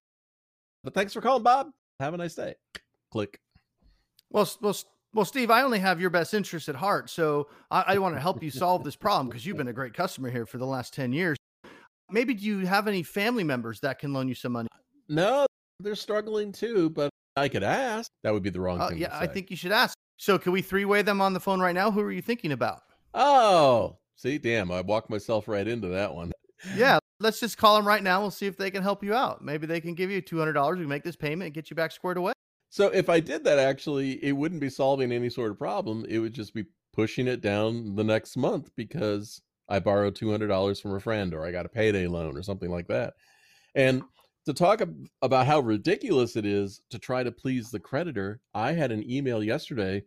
But 0.83 0.95
thanks 0.95 1.13
for 1.13 1.21
calling, 1.21 1.43
Bob. 1.43 1.73
Have 2.01 2.15
a 2.15 2.17
nice 2.17 2.35
day. 2.35 2.55
Click. 3.13 3.39
Well, 4.31 4.49
well, 4.63 4.75
well, 5.13 5.27
Steve, 5.27 5.51
I 5.51 5.61
only 5.61 5.79
have 5.79 6.01
your 6.01 6.09
best 6.09 6.33
interest 6.33 6.71
at 6.71 6.75
heart. 6.75 7.11
So 7.11 7.49
I, 7.71 7.85
I 7.87 7.99
want 7.99 8.15
to 8.15 8.21
help 8.23 8.43
you 8.43 8.51
solve 8.51 8.83
this 8.83 8.97
problem 8.97 9.29
because 9.29 9.45
you've 9.45 9.59
been 9.59 9.69
a 9.69 9.75
great 9.75 9.93
customer 9.93 10.31
here 10.31 10.47
for 10.47 10.57
the 10.57 10.65
last 10.65 10.95
10 10.95 11.13
years. 11.13 11.37
Maybe 12.11 12.33
do 12.33 12.47
you 12.47 12.61
have 12.61 12.89
any 12.89 13.03
family 13.03 13.45
members 13.45 13.81
that 13.81 13.99
can 13.99 14.15
loan 14.15 14.27
you 14.27 14.35
some 14.35 14.53
money? 14.53 14.69
No, 15.11 15.45
they're 15.81 15.95
struggling 15.95 16.51
too, 16.51 16.89
but 16.89 17.11
I 17.37 17.49
could 17.49 17.63
ask. 17.63 18.11
That 18.23 18.33
would 18.33 18.43
be 18.43 18.49
the 18.49 18.61
wrong 18.61 18.81
uh, 18.81 18.89
thing. 18.89 18.97
Yeah, 19.01 19.11
I 19.13 19.27
think 19.27 19.51
you 19.51 19.57
should 19.59 19.73
ask. 19.73 19.95
So 20.17 20.39
can 20.39 20.53
we 20.53 20.63
three 20.63 20.85
way 20.85 21.03
them 21.03 21.21
on 21.21 21.33
the 21.35 21.41
phone 21.41 21.61
right 21.61 21.75
now? 21.75 21.91
Who 21.91 22.01
are 22.01 22.13
you 22.13 22.23
thinking 22.23 22.53
about? 22.53 22.83
Oh, 23.15 23.99
See, 24.19 24.39
damn, 24.39 24.73
I 24.73 24.81
walked 24.81 25.11
myself 25.11 25.47
right 25.47 25.69
into 25.69 25.89
that 25.89 26.15
one. 26.15 26.33
yeah, 26.75 26.99
let's 27.21 27.39
just 27.39 27.59
call 27.59 27.77
them 27.77 27.87
right 27.87 28.03
now. 28.03 28.23
We'll 28.23 28.31
see 28.31 28.47
if 28.47 28.57
they 28.57 28.71
can 28.71 28.83
help 28.83 29.05
you 29.05 29.15
out. 29.15 29.45
Maybe 29.45 29.67
they 29.67 29.81
can 29.81 29.95
give 29.95 30.11
you 30.11 30.23
two 30.23 30.39
hundred 30.39 30.55
dollars. 30.55 30.79
We 30.79 30.87
make 30.87 31.05
this 31.05 31.17
payment 31.17 31.43
and 31.49 31.55
get 31.55 31.71
you 31.71 31.77
back 31.77 31.93
squared 31.93 32.17
away. 32.17 32.33
So 32.71 32.89
if 32.89 33.09
I 33.09 33.21
did 33.21 33.45
that, 33.45 33.59
actually, 33.59 34.13
it 34.25 34.33
wouldn't 34.33 34.61
be 34.61 34.71
solving 34.71 35.13
any 35.13 35.29
sort 35.29 35.51
of 35.51 35.59
problem. 35.59 36.05
It 36.09 36.19
would 36.19 36.33
just 36.33 36.55
be 36.55 36.65
pushing 36.95 37.29
it 37.29 37.43
down 37.43 37.95
the 37.95 38.05
next 38.05 38.37
month 38.39 38.71
because 38.75 39.41
I 39.69 39.81
borrowed 39.81 40.17
two 40.17 40.31
hundred 40.31 40.49
dollars 40.49 40.81
from 40.81 40.95
a 40.95 41.01
friend, 41.01 41.35
or 41.35 41.45
I 41.45 41.53
got 41.53 41.67
a 41.67 41.71
payday 41.71 42.07
loan, 42.07 42.39
or 42.39 42.43
something 42.43 42.71
like 42.71 42.89
that. 42.89 43.15
And 43.75 44.03
to 44.47 44.55
talk 44.55 44.81
about 45.23 45.47
how 45.47 45.61
ridiculous 45.61 46.37
it 46.37 46.47
is 46.47 46.81
to 46.91 46.99
try 46.99 47.23
to 47.23 47.33
please 47.33 47.71
the 47.71 47.81
creditor, 47.81 48.41
I 48.55 48.73
had 48.73 48.93
an 48.93 49.09
email 49.11 49.43
yesterday 49.43 50.05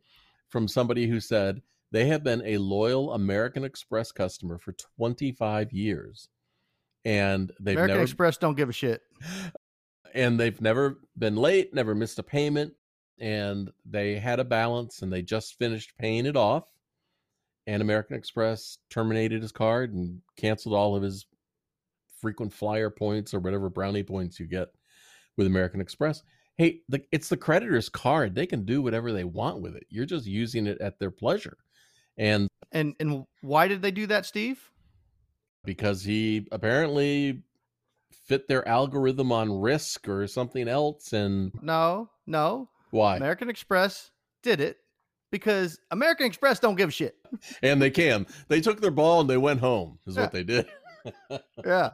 from 0.47 0.67
somebody 0.67 1.07
who 1.07 1.19
said 1.19 1.61
they 1.91 2.05
have 2.07 2.23
been 2.23 2.41
a 2.45 2.57
loyal 2.57 3.13
American 3.13 3.65
Express 3.65 4.11
customer 4.11 4.57
for 4.57 4.73
25 4.97 5.73
years. 5.73 6.29
And 7.03 7.51
they've 7.59 7.75
American 7.75 7.95
never 7.95 8.03
Express 8.03 8.37
don't 8.37 8.55
give 8.55 8.69
a 8.69 8.73
shit. 8.73 9.01
And 10.13 10.39
they've 10.39 10.59
never 10.61 10.99
been 11.17 11.35
late, 11.35 11.73
never 11.73 11.93
missed 11.93 12.17
a 12.17 12.23
payment, 12.23 12.73
and 13.19 13.69
they 13.85 14.15
had 14.15 14.39
a 14.39 14.45
balance 14.45 15.01
and 15.01 15.11
they 15.11 15.21
just 15.21 15.57
finished 15.57 15.93
paying 15.99 16.25
it 16.25 16.37
off. 16.37 16.63
And 17.67 17.81
American 17.81 18.15
Express 18.15 18.79
terminated 18.89 19.41
his 19.41 19.51
card 19.51 19.93
and 19.93 20.21
canceled 20.37 20.73
all 20.73 20.95
of 20.95 21.03
his 21.03 21.25
frequent 22.19 22.53
flyer 22.53 22.89
points 22.89 23.33
or 23.33 23.39
whatever 23.39 23.69
brownie 23.69 24.03
points 24.03 24.39
you 24.39 24.47
get 24.47 24.69
with 25.37 25.47
American 25.47 25.81
Express. 25.81 26.23
Hey, 26.57 26.81
the, 26.89 27.01
it's 27.11 27.29
the 27.29 27.37
creditor's 27.37 27.87
card. 27.89 28.35
They 28.35 28.45
can 28.45 28.65
do 28.65 28.81
whatever 28.81 29.13
they 29.13 29.23
want 29.23 29.61
with 29.61 29.75
it. 29.75 29.85
You're 29.89 30.05
just 30.05 30.25
using 30.25 30.67
it 30.67 30.81
at 30.81 30.99
their 30.99 31.11
pleasure. 31.11 31.57
And 32.17 32.49
and 32.73 32.95
and 32.99 33.23
why 33.41 33.69
did 33.69 33.81
they 33.81 33.91
do 33.91 34.05
that, 34.07 34.25
Steve? 34.25 34.59
Because 35.63 36.03
he 36.03 36.47
apparently 36.51 37.43
fit 38.11 38.47
their 38.47 38.67
algorithm 38.67 39.31
on 39.31 39.59
risk 39.59 40.07
or 40.09 40.27
something 40.27 40.67
else 40.67 41.13
and 41.13 41.51
No, 41.61 42.09
no. 42.27 42.69
Why? 42.91 43.17
American 43.17 43.49
Express 43.49 44.11
did 44.43 44.59
it 44.59 44.77
because 45.31 45.79
American 45.91 46.25
Express 46.25 46.59
don't 46.59 46.75
give 46.75 46.89
a 46.89 46.91
shit. 46.91 47.15
And 47.61 47.81
they 47.81 47.91
can. 47.91 48.25
They 48.47 48.59
took 48.61 48.81
their 48.81 48.91
ball 48.91 49.21
and 49.21 49.29
they 49.29 49.37
went 49.37 49.59
home, 49.59 49.99
is 50.05 50.15
yeah. 50.15 50.23
what 50.23 50.31
they 50.31 50.43
did. 50.43 50.67
Yeah, 51.65 51.89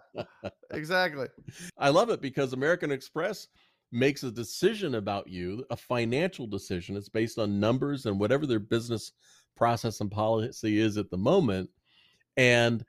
exactly. 0.72 1.28
I 1.78 1.90
love 1.90 2.10
it 2.10 2.22
because 2.22 2.54
American 2.54 2.92
Express 2.92 3.48
makes 3.92 4.24
a 4.24 4.32
decision 4.32 4.96
about 4.96 5.28
you, 5.28 5.64
a 5.70 5.78
financial 5.78 6.48
decision. 6.48 6.98
It's 6.98 7.10
based 7.10 7.40
on 7.40 7.60
numbers 7.60 8.06
and 8.06 8.20
whatever 8.20 8.46
their 8.46 8.60
business 8.60 9.12
process 9.56 10.02
and 10.02 10.12
policy 10.12 10.80
is 10.80 10.98
at 10.98 11.10
the 11.10 11.18
moment. 11.18 11.70
And 12.38 12.84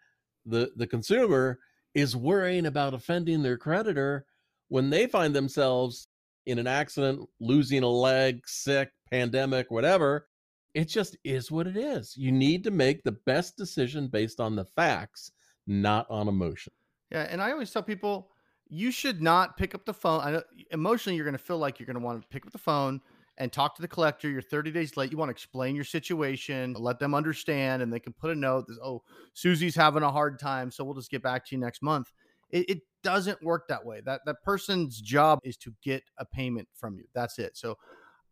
the 0.45 0.73
the 0.77 0.87
consumer 0.87 1.61
is 1.95 2.17
worrying 2.17 2.67
about 2.67 2.95
offending 2.95 3.43
their 3.43 3.57
creditor 3.57 4.27
when 4.69 4.91
they 4.91 5.07
find 5.07 5.35
themselves 5.35 6.09
in 6.47 6.59
an 6.59 6.67
accident, 6.67 7.29
losing 7.41 7.83
a 7.83 7.89
leg, 7.89 8.41
sick, 8.47 8.91
pandemic, 9.11 9.71
whatever. 9.71 10.29
It 10.75 10.89
just 10.89 11.17
is 11.25 11.51
what 11.51 11.67
it 11.67 11.77
is. 11.77 12.15
You 12.17 12.33
need 12.33 12.63
to 12.65 12.71
make 12.71 13.03
the 13.03 13.17
best 13.25 13.57
decision 13.57 14.09
based 14.09 14.41
on 14.41 14.57
the 14.57 14.65
facts 14.65 15.33
not 15.67 16.07
on 16.11 16.29
emotion. 16.29 16.73
Yeah, 17.11 17.27
and 17.31 17.41
I 17.41 17.53
always 17.53 17.71
tell 17.71 17.83
people 17.83 18.31
you 18.69 18.91
should 18.91 19.23
not 19.23 19.57
pick 19.57 19.75
up 19.75 19.85
the 19.85 19.95
phone. 19.95 20.21
I 20.23 20.31
know 20.33 20.43
emotionally 20.71 21.17
you're 21.17 21.25
going 21.25 21.37
to 21.37 21.43
feel 21.43 21.59
like 21.59 21.79
you're 21.79 21.87
going 21.87 21.99
to 21.99 22.05
want 22.05 22.21
to 22.21 22.29
pick 22.29 22.45
up 22.47 22.53
the 22.53 22.59
phone 22.59 23.01
and 23.39 23.53
talk 23.53 23.77
to 23.77 23.83
the 23.83 23.89
collector. 23.89 24.29
You're 24.29 24.43
30 24.43 24.71
days 24.71 24.97
late. 24.97 25.13
You 25.13 25.19
want 25.19 25.29
to 25.29 25.33
explain 25.33 25.77
your 25.77 25.85
situation, 25.85 26.75
let 26.75 26.99
them 26.99 27.15
understand, 27.15 27.83
and 27.83 27.93
they 27.93 28.01
can 28.01 28.13
put 28.13 28.31
a 28.31 28.35
note 28.35 28.67
that, 28.67 28.79
oh, 28.83 29.03
Susie's 29.35 29.77
having 29.77 30.03
a 30.03 30.11
hard 30.11 30.39
time, 30.39 30.71
so 30.71 30.85
we'll 30.85 30.95
just 30.95 31.11
get 31.11 31.23
back 31.23 31.47
to 31.47 31.55
you 31.55 31.61
next 31.61 31.83
month. 31.83 32.13
It, 32.51 32.71
it 32.71 32.79
doesn't 33.03 33.43
work 33.43 33.69
that 33.69 33.85
way. 33.85 34.01
That 34.05 34.23
that 34.27 34.43
person's 34.43 35.01
job 35.01 35.41
is 35.45 35.57
to 35.59 35.75
get 35.83 36.03
a 36.19 36.25
payment 36.25 36.69
from 36.75 36.97
you. 36.97 37.05
That's 37.15 37.39
it. 37.39 37.57
So 37.57 37.77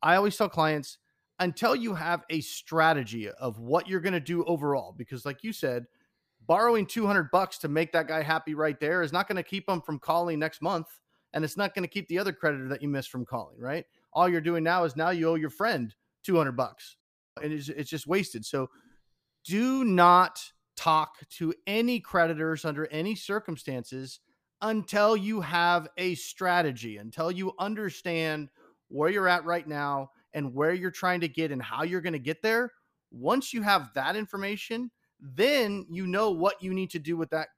I 0.02 0.16
always 0.16 0.36
tell 0.36 0.48
clients 0.48 0.98
until 1.38 1.74
you 1.74 1.94
have 1.94 2.22
a 2.30 2.40
strategy 2.40 3.28
of 3.28 3.58
what 3.58 3.88
you're 3.88 4.00
going 4.00 4.12
to 4.14 4.20
do 4.20 4.44
overall, 4.44 4.94
because 4.96 5.24
like 5.26 5.42
you 5.42 5.52
said, 5.52 5.86
borrowing 6.46 6.86
200 6.86 7.30
bucks 7.30 7.58
to 7.58 7.68
make 7.68 7.92
that 7.92 8.08
guy 8.08 8.22
happy 8.22 8.54
right 8.54 8.78
there 8.80 9.02
is 9.02 9.12
not 9.12 9.28
going 9.28 9.36
to 9.36 9.42
keep 9.42 9.68
him 9.68 9.80
from 9.80 9.98
calling 9.98 10.38
next 10.38 10.62
month 10.62 10.86
and 11.32 11.44
it's 11.44 11.56
not 11.56 11.74
going 11.74 11.82
to 11.82 11.88
keep 11.88 12.06
the 12.08 12.18
other 12.18 12.32
creditor 12.32 12.68
that 12.68 12.82
you 12.82 12.88
missed 12.88 13.10
from 13.10 13.24
calling 13.24 13.58
right? 13.58 13.84
All 14.12 14.28
you're 14.28 14.40
doing 14.40 14.64
now 14.64 14.84
is 14.84 14.96
now 14.96 15.10
you 15.10 15.28
owe 15.28 15.34
your 15.34 15.50
friend 15.50 15.94
200 16.24 16.52
bucks 16.52 16.96
and 17.42 17.52
it's, 17.52 17.68
it's 17.68 17.90
just 17.90 18.06
wasted. 18.06 18.44
So 18.44 18.70
do 19.44 19.84
not 19.84 20.40
talk 20.76 21.16
to 21.30 21.54
any 21.66 22.00
creditors 22.00 22.64
under 22.64 22.86
any 22.86 23.14
circumstances 23.14 24.20
until 24.62 25.16
you 25.16 25.40
have 25.40 25.88
a 25.98 26.14
strategy 26.14 26.96
until 26.96 27.30
you 27.30 27.52
understand 27.58 28.48
where 28.88 29.10
you're 29.10 29.28
at 29.28 29.44
right 29.44 29.66
now 29.66 30.10
and 30.32 30.54
where 30.54 30.72
you're 30.72 30.90
trying 30.90 31.20
to 31.20 31.28
get 31.28 31.52
and 31.52 31.62
how 31.62 31.82
you're 31.82 32.00
going 32.00 32.12
to 32.14 32.18
get 32.18 32.42
there. 32.42 32.70
Once 33.10 33.52
you 33.52 33.62
have 33.62 33.90
that 33.94 34.16
information 34.16 34.90
then 35.20 35.86
you 35.90 36.06
know 36.06 36.30
what 36.30 36.62
you 36.62 36.72
need 36.74 36.90
to 36.90 36.98
do 36.98 37.16
with 37.16 37.30
that 37.30 37.48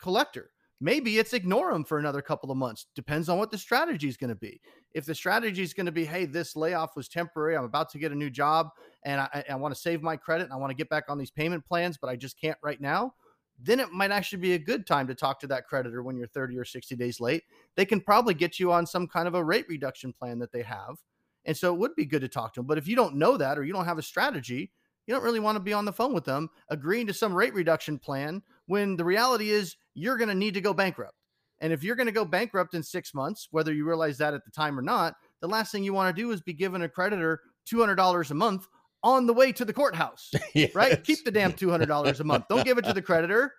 collector. 0.00 0.50
Maybe 0.80 1.18
it's 1.18 1.32
ignore 1.32 1.72
them 1.72 1.84
for 1.84 1.98
another 1.98 2.20
couple 2.20 2.50
of 2.50 2.56
months. 2.56 2.86
Depends 2.94 3.28
on 3.28 3.38
what 3.38 3.50
the 3.50 3.56
strategy 3.56 4.08
is 4.08 4.16
going 4.16 4.28
to 4.28 4.34
be. 4.34 4.60
If 4.92 5.06
the 5.06 5.14
strategy 5.14 5.62
is 5.62 5.72
going 5.72 5.86
to 5.86 5.92
be, 5.92 6.04
hey, 6.04 6.26
this 6.26 6.56
layoff 6.56 6.96
was 6.96 7.08
temporary, 7.08 7.56
I'm 7.56 7.64
about 7.64 7.90
to 7.90 7.98
get 7.98 8.12
a 8.12 8.14
new 8.14 8.28
job 8.28 8.68
and 9.04 9.20
I, 9.20 9.44
I 9.48 9.54
want 9.54 9.74
to 9.74 9.80
save 9.80 10.02
my 10.02 10.16
credit 10.16 10.44
and 10.44 10.52
I 10.52 10.56
want 10.56 10.70
to 10.70 10.76
get 10.76 10.88
back 10.88 11.04
on 11.08 11.16
these 11.16 11.30
payment 11.30 11.64
plans, 11.64 11.96
but 11.96 12.10
I 12.10 12.16
just 12.16 12.38
can't 12.38 12.58
right 12.62 12.80
now, 12.80 13.14
then 13.58 13.80
it 13.80 13.92
might 13.92 14.10
actually 14.10 14.42
be 14.42 14.54
a 14.54 14.58
good 14.58 14.86
time 14.86 15.06
to 15.06 15.14
talk 15.14 15.40
to 15.40 15.46
that 15.46 15.66
creditor 15.66 16.02
when 16.02 16.16
you're 16.16 16.26
30 16.26 16.58
or 16.58 16.64
60 16.64 16.96
days 16.96 17.20
late. 17.20 17.44
They 17.76 17.84
can 17.84 18.00
probably 18.00 18.34
get 18.34 18.58
you 18.58 18.72
on 18.72 18.86
some 18.86 19.06
kind 19.06 19.28
of 19.28 19.34
a 19.34 19.44
rate 19.44 19.66
reduction 19.68 20.12
plan 20.12 20.38
that 20.40 20.52
they 20.52 20.62
have. 20.62 20.96
And 21.44 21.56
so 21.56 21.72
it 21.72 21.78
would 21.78 21.94
be 21.94 22.04
good 22.04 22.22
to 22.22 22.28
talk 22.28 22.54
to 22.54 22.60
them. 22.60 22.66
But 22.66 22.78
if 22.78 22.88
you 22.88 22.96
don't 22.96 23.16
know 23.16 23.36
that 23.36 23.58
or 23.58 23.64
you 23.64 23.72
don't 23.72 23.84
have 23.84 23.98
a 23.98 24.02
strategy, 24.02 24.72
you 25.06 25.14
don't 25.14 25.24
really 25.24 25.40
want 25.40 25.56
to 25.56 25.60
be 25.60 25.72
on 25.72 25.84
the 25.84 25.92
phone 25.92 26.14
with 26.14 26.24
them 26.24 26.50
agreeing 26.68 27.06
to 27.06 27.14
some 27.14 27.34
rate 27.34 27.54
reduction 27.54 27.98
plan 27.98 28.42
when 28.66 28.96
the 28.96 29.04
reality 29.04 29.50
is 29.50 29.76
you're 29.94 30.16
going 30.16 30.28
to 30.28 30.34
need 30.34 30.54
to 30.54 30.60
go 30.60 30.74
bankrupt. 30.74 31.14
And 31.60 31.72
if 31.72 31.82
you're 31.82 31.96
going 31.96 32.06
to 32.06 32.12
go 32.12 32.24
bankrupt 32.24 32.74
in 32.74 32.82
six 32.82 33.14
months, 33.14 33.48
whether 33.50 33.72
you 33.72 33.86
realize 33.86 34.18
that 34.18 34.34
at 34.34 34.44
the 34.44 34.50
time 34.50 34.78
or 34.78 34.82
not, 34.82 35.14
the 35.40 35.48
last 35.48 35.72
thing 35.72 35.84
you 35.84 35.92
want 35.92 36.14
to 36.14 36.22
do 36.22 36.30
is 36.30 36.40
be 36.40 36.52
giving 36.52 36.82
a 36.82 36.88
creditor 36.88 37.40
$200 37.72 38.30
a 38.30 38.34
month 38.34 38.66
on 39.02 39.26
the 39.26 39.32
way 39.34 39.52
to 39.52 39.64
the 39.64 39.72
courthouse, 39.72 40.30
yes. 40.54 40.74
right? 40.74 41.02
Keep 41.04 41.24
the 41.24 41.30
damn 41.30 41.52
$200 41.52 42.20
a 42.20 42.24
month. 42.24 42.44
Don't 42.48 42.64
give 42.64 42.78
it 42.78 42.84
to 42.86 42.92
the 42.92 43.02
creditor. 43.02 43.52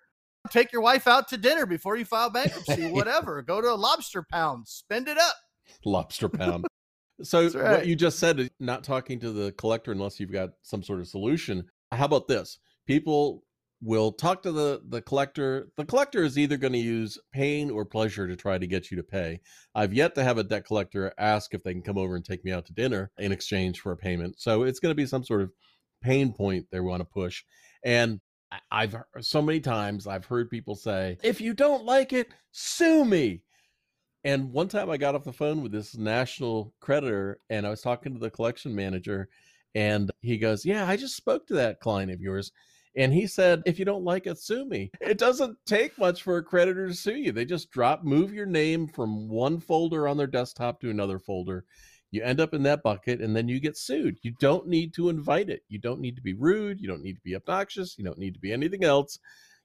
Take 0.50 0.72
your 0.72 0.82
wife 0.82 1.06
out 1.06 1.28
to 1.28 1.36
dinner 1.36 1.66
before 1.66 1.96
you 1.96 2.04
file 2.04 2.30
bankruptcy, 2.30 2.90
whatever. 2.90 3.42
Go 3.42 3.60
to 3.60 3.72
a 3.72 3.74
lobster 3.74 4.24
pound, 4.30 4.68
spend 4.68 5.08
it 5.08 5.18
up. 5.18 5.34
Lobster 5.84 6.28
pound. 6.28 6.66
So 7.22 7.48
right. 7.48 7.78
what 7.78 7.86
you 7.86 7.96
just 7.96 8.18
said, 8.18 8.40
is 8.40 8.50
not 8.60 8.84
talking 8.84 9.18
to 9.20 9.32
the 9.32 9.52
collector 9.52 9.92
unless 9.92 10.20
you've 10.20 10.32
got 10.32 10.50
some 10.62 10.82
sort 10.82 11.00
of 11.00 11.08
solution. 11.08 11.64
How 11.92 12.04
about 12.04 12.28
this? 12.28 12.58
People 12.86 13.44
will 13.82 14.12
talk 14.12 14.42
to 14.42 14.52
the 14.52 14.82
the 14.88 15.02
collector. 15.02 15.68
The 15.76 15.84
collector 15.84 16.22
is 16.22 16.38
either 16.38 16.56
going 16.56 16.72
to 16.72 16.78
use 16.78 17.18
pain 17.32 17.70
or 17.70 17.84
pleasure 17.84 18.26
to 18.26 18.36
try 18.36 18.58
to 18.58 18.66
get 18.66 18.90
you 18.90 18.96
to 18.96 19.02
pay. 19.02 19.40
I've 19.74 19.94
yet 19.94 20.14
to 20.16 20.24
have 20.24 20.38
a 20.38 20.44
debt 20.44 20.66
collector 20.66 21.12
ask 21.18 21.54
if 21.54 21.62
they 21.62 21.72
can 21.72 21.82
come 21.82 21.98
over 21.98 22.16
and 22.16 22.24
take 22.24 22.44
me 22.44 22.52
out 22.52 22.66
to 22.66 22.72
dinner 22.72 23.10
in 23.18 23.32
exchange 23.32 23.80
for 23.80 23.92
a 23.92 23.96
payment. 23.96 24.36
So 24.38 24.62
it's 24.62 24.80
going 24.80 24.90
to 24.90 24.96
be 24.96 25.06
some 25.06 25.24
sort 25.24 25.42
of 25.42 25.50
pain 26.02 26.32
point 26.32 26.66
they 26.70 26.80
want 26.80 27.00
to 27.00 27.04
push. 27.04 27.44
And 27.84 28.20
I've 28.70 28.96
so 29.20 29.42
many 29.42 29.60
times 29.60 30.06
I've 30.06 30.24
heard 30.24 30.50
people 30.50 30.74
say, 30.74 31.18
"If 31.22 31.40
you 31.40 31.54
don't 31.54 31.84
like 31.84 32.12
it, 32.12 32.28
sue 32.52 33.04
me." 33.04 33.42
And 34.26 34.52
one 34.52 34.66
time 34.66 34.90
I 34.90 34.96
got 34.96 35.14
off 35.14 35.22
the 35.22 35.32
phone 35.32 35.62
with 35.62 35.70
this 35.70 35.96
national 35.96 36.74
creditor 36.80 37.38
and 37.48 37.64
I 37.64 37.70
was 37.70 37.80
talking 37.80 38.12
to 38.12 38.18
the 38.18 38.28
collection 38.28 38.74
manager 38.74 39.28
and 39.76 40.10
he 40.20 40.36
goes, 40.36 40.64
Yeah, 40.64 40.84
I 40.84 40.96
just 40.96 41.14
spoke 41.14 41.46
to 41.46 41.54
that 41.54 41.78
client 41.78 42.10
of 42.10 42.20
yours. 42.20 42.50
And 42.96 43.14
he 43.14 43.28
said, 43.28 43.62
If 43.66 43.78
you 43.78 43.84
don't 43.84 44.02
like 44.02 44.26
it, 44.26 44.38
sue 44.38 44.64
me. 44.64 44.90
It 45.00 45.18
doesn't 45.18 45.56
take 45.64 45.96
much 45.96 46.24
for 46.24 46.38
a 46.38 46.42
creditor 46.42 46.88
to 46.88 46.94
sue 46.94 47.14
you. 47.14 47.30
They 47.30 47.44
just 47.44 47.70
drop, 47.70 48.02
move 48.02 48.32
your 48.32 48.46
name 48.46 48.88
from 48.88 49.28
one 49.28 49.60
folder 49.60 50.08
on 50.08 50.16
their 50.16 50.26
desktop 50.26 50.80
to 50.80 50.90
another 50.90 51.20
folder. 51.20 51.64
You 52.10 52.24
end 52.24 52.40
up 52.40 52.52
in 52.52 52.64
that 52.64 52.82
bucket 52.82 53.20
and 53.20 53.36
then 53.36 53.46
you 53.46 53.60
get 53.60 53.76
sued. 53.76 54.18
You 54.22 54.32
don't 54.40 54.66
need 54.66 54.92
to 54.94 55.08
invite 55.08 55.50
it. 55.50 55.62
You 55.68 55.78
don't 55.78 56.00
need 56.00 56.16
to 56.16 56.22
be 56.22 56.34
rude. 56.34 56.80
You 56.80 56.88
don't 56.88 57.02
need 57.04 57.14
to 57.14 57.22
be 57.22 57.36
obnoxious. 57.36 57.96
You 57.96 58.04
don't 58.04 58.18
need 58.18 58.34
to 58.34 58.40
be 58.40 58.52
anything 58.52 58.82
else. 58.82 59.20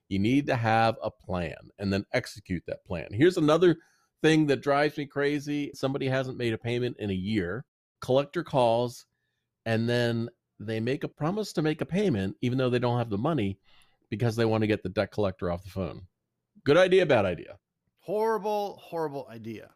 You 0.08 0.20
need 0.20 0.46
to 0.46 0.54
have 0.54 0.98
a 1.02 1.10
plan 1.10 1.56
and 1.80 1.92
then 1.92 2.06
execute 2.12 2.62
that 2.68 2.84
plan. 2.84 3.08
Here's 3.10 3.38
another 3.38 3.78
thing 4.22 4.46
that 4.46 4.62
drives 4.62 4.96
me 4.96 5.04
crazy 5.04 5.70
somebody 5.74 6.08
hasn't 6.08 6.38
made 6.38 6.52
a 6.52 6.58
payment 6.58 6.96
in 6.98 7.10
a 7.10 7.14
year 7.14 7.64
collector 8.00 8.42
calls 8.42 9.06
and 9.66 9.88
then 9.88 10.28
they 10.58 10.80
make 10.80 11.04
a 11.04 11.08
promise 11.08 11.52
to 11.52 11.62
make 11.62 11.80
a 11.80 11.86
payment 11.86 12.36
even 12.40 12.58
though 12.58 12.70
they 12.70 12.78
don't 12.78 12.98
have 12.98 13.10
the 13.10 13.18
money 13.18 13.58
because 14.10 14.36
they 14.36 14.44
want 14.44 14.62
to 14.62 14.66
get 14.66 14.82
the 14.82 14.88
debt 14.88 15.10
collector 15.10 15.50
off 15.50 15.64
the 15.64 15.70
phone. 15.70 16.02
Good 16.64 16.76
idea 16.76 17.06
bad 17.06 17.24
idea? 17.24 17.58
Horrible 18.00 18.78
horrible 18.82 19.26
idea. 19.30 19.70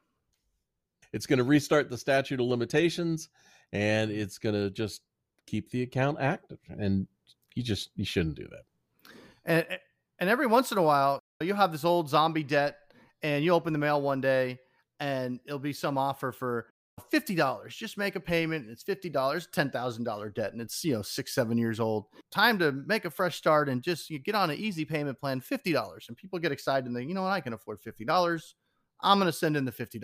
It's 1.13 1.27
going 1.27 1.39
to 1.39 1.45
restart 1.45 1.89
the 1.89 1.99
statute 1.99 2.41
of 2.41 2.47
limitations 2.47 3.29
and 3.73 4.11
it's 4.11 4.39
going 4.39 4.55
to 4.55 4.71
just 4.71 5.03
keep 5.47 5.71
the 5.71 5.83
account 5.83 6.19
active 6.21 6.59
and 6.69 7.07
you 7.55 7.63
just 7.63 7.91
you 7.97 8.05
shouldn't 8.05 8.37
do 8.37 8.47
that. 8.51 9.13
And 9.45 9.79
and 10.19 10.31
every 10.31 10.47
once 10.47 10.73
in 10.73 10.79
a 10.79 10.83
while 10.83 11.21
you 11.41 11.55
have 11.55 11.73
this 11.73 11.85
old 11.85 12.09
zombie 12.09 12.45
debt 12.45 12.79
and 13.23 13.45
you 13.45 13.53
open 13.53 13.73
the 13.73 13.79
mail 13.79 14.01
one 14.01 14.21
day 14.21 14.59
and 15.01 15.41
it'll 15.47 15.59
be 15.59 15.73
some 15.73 15.99
offer 15.99 16.33
for 16.33 16.67
$50 17.13 17.69
just 17.69 17.99
make 17.99 18.17
a 18.17 18.21
payment 18.21 18.65
and 18.65 18.73
it's 18.73 18.83
$50 18.83 19.13
$10000 19.13 20.35
debt 20.35 20.53
and 20.53 20.63
it's 20.63 20.83
you 20.83 20.95
know 20.95 21.03
six 21.03 21.35
seven 21.35 21.59
years 21.59 21.79
old. 21.79 22.07
Time 22.31 22.59
to 22.59 22.73
make 22.73 23.05
a 23.05 23.11
fresh 23.11 23.37
start 23.37 23.69
and 23.69 23.83
just 23.83 24.09
you 24.09 24.19
get 24.19 24.35
on 24.35 24.51
an 24.51 24.57
easy 24.57 24.85
payment 24.85 25.21
plan 25.21 25.41
$50 25.41 26.09
and 26.09 26.17
people 26.17 26.39
get 26.39 26.53
excited 26.53 26.87
and 26.87 26.97
they 26.97 27.03
you 27.03 27.15
know 27.15 27.23
what? 27.23 27.33
I 27.33 27.41
can 27.41 27.53
afford 27.53 27.81
$50 27.81 28.55
i'm 29.03 29.19
going 29.19 29.31
to 29.31 29.33
send 29.37 29.59
in 29.59 29.67
the 29.67 29.73
$50 29.73 30.01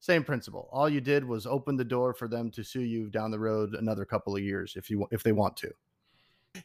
same 0.00 0.22
principle. 0.22 0.68
All 0.72 0.88
you 0.88 1.00
did 1.00 1.24
was 1.24 1.46
open 1.46 1.76
the 1.76 1.84
door 1.84 2.14
for 2.14 2.28
them 2.28 2.50
to 2.52 2.62
sue 2.62 2.82
you 2.82 3.10
down 3.10 3.30
the 3.30 3.38
road 3.38 3.74
another 3.74 4.04
couple 4.04 4.36
of 4.36 4.42
years 4.42 4.74
if 4.76 4.88
you 4.88 5.06
if 5.10 5.22
they 5.22 5.32
want 5.32 5.56
to. 5.58 5.72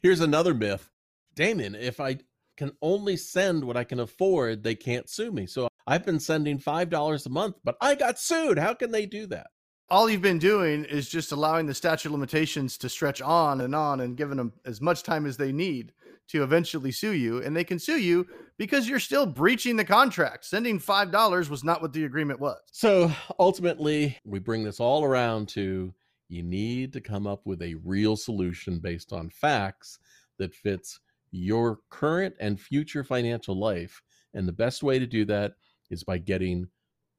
Here's 0.02 0.20
another 0.20 0.54
myth. 0.54 0.88
Damon 1.34 1.74
if 1.74 1.98
i 1.98 2.18
can 2.62 2.76
only 2.80 3.16
send 3.16 3.64
what 3.64 3.76
i 3.76 3.84
can 3.84 4.00
afford 4.00 4.62
they 4.62 4.74
can't 4.74 5.08
sue 5.08 5.32
me 5.32 5.46
so 5.46 5.68
I've 5.86 6.04
been 6.04 6.20
sending 6.20 6.58
$5 6.58 7.26
a 7.26 7.30
month, 7.30 7.56
but 7.64 7.76
I 7.80 7.94
got 7.94 8.18
sued. 8.18 8.58
How 8.58 8.74
can 8.74 8.92
they 8.92 9.06
do 9.06 9.26
that? 9.28 9.48
All 9.90 10.08
you've 10.08 10.22
been 10.22 10.38
doing 10.38 10.84
is 10.84 11.08
just 11.08 11.32
allowing 11.32 11.66
the 11.66 11.74
statute 11.74 12.08
of 12.08 12.12
limitations 12.12 12.78
to 12.78 12.88
stretch 12.88 13.20
on 13.20 13.60
and 13.60 13.74
on 13.74 14.00
and 14.00 14.16
giving 14.16 14.36
them 14.36 14.52
as 14.64 14.80
much 14.80 15.02
time 15.02 15.26
as 15.26 15.36
they 15.36 15.52
need 15.52 15.92
to 16.28 16.42
eventually 16.42 16.92
sue 16.92 17.12
you. 17.12 17.42
And 17.42 17.54
they 17.54 17.64
can 17.64 17.78
sue 17.78 17.98
you 17.98 18.26
because 18.56 18.88
you're 18.88 19.00
still 19.00 19.26
breaching 19.26 19.76
the 19.76 19.84
contract. 19.84 20.44
Sending 20.46 20.78
$5 20.78 21.50
was 21.50 21.64
not 21.64 21.82
what 21.82 21.92
the 21.92 22.04
agreement 22.04 22.40
was. 22.40 22.60
So 22.70 23.12
ultimately, 23.38 24.16
we 24.24 24.38
bring 24.38 24.64
this 24.64 24.80
all 24.80 25.04
around 25.04 25.48
to 25.50 25.92
you 26.28 26.42
need 26.42 26.94
to 26.94 27.00
come 27.02 27.26
up 27.26 27.44
with 27.44 27.60
a 27.60 27.74
real 27.84 28.16
solution 28.16 28.78
based 28.78 29.12
on 29.12 29.28
facts 29.28 29.98
that 30.38 30.54
fits 30.54 31.00
your 31.32 31.80
current 31.90 32.34
and 32.38 32.60
future 32.60 33.02
financial 33.02 33.58
life. 33.58 34.00
And 34.34 34.46
the 34.46 34.52
best 34.52 34.82
way 34.82 34.98
to 34.98 35.06
do 35.06 35.24
that 35.24 35.54
is 35.90 36.04
by 36.04 36.18
getting 36.18 36.68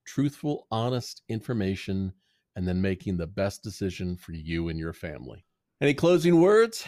truthful, 0.06 0.68
honest 0.72 1.24
information 1.30 2.14
and 2.56 2.68
then 2.68 2.82
making 2.82 3.18
the 3.18 3.28
best 3.28 3.64
decision 3.64 4.16
for 4.16 4.34
you 4.34 4.70
and 4.70 4.80
your 4.80 4.94
family. 4.94 5.46
Any 5.82 5.94
closing 5.94 6.40
words? 6.40 6.86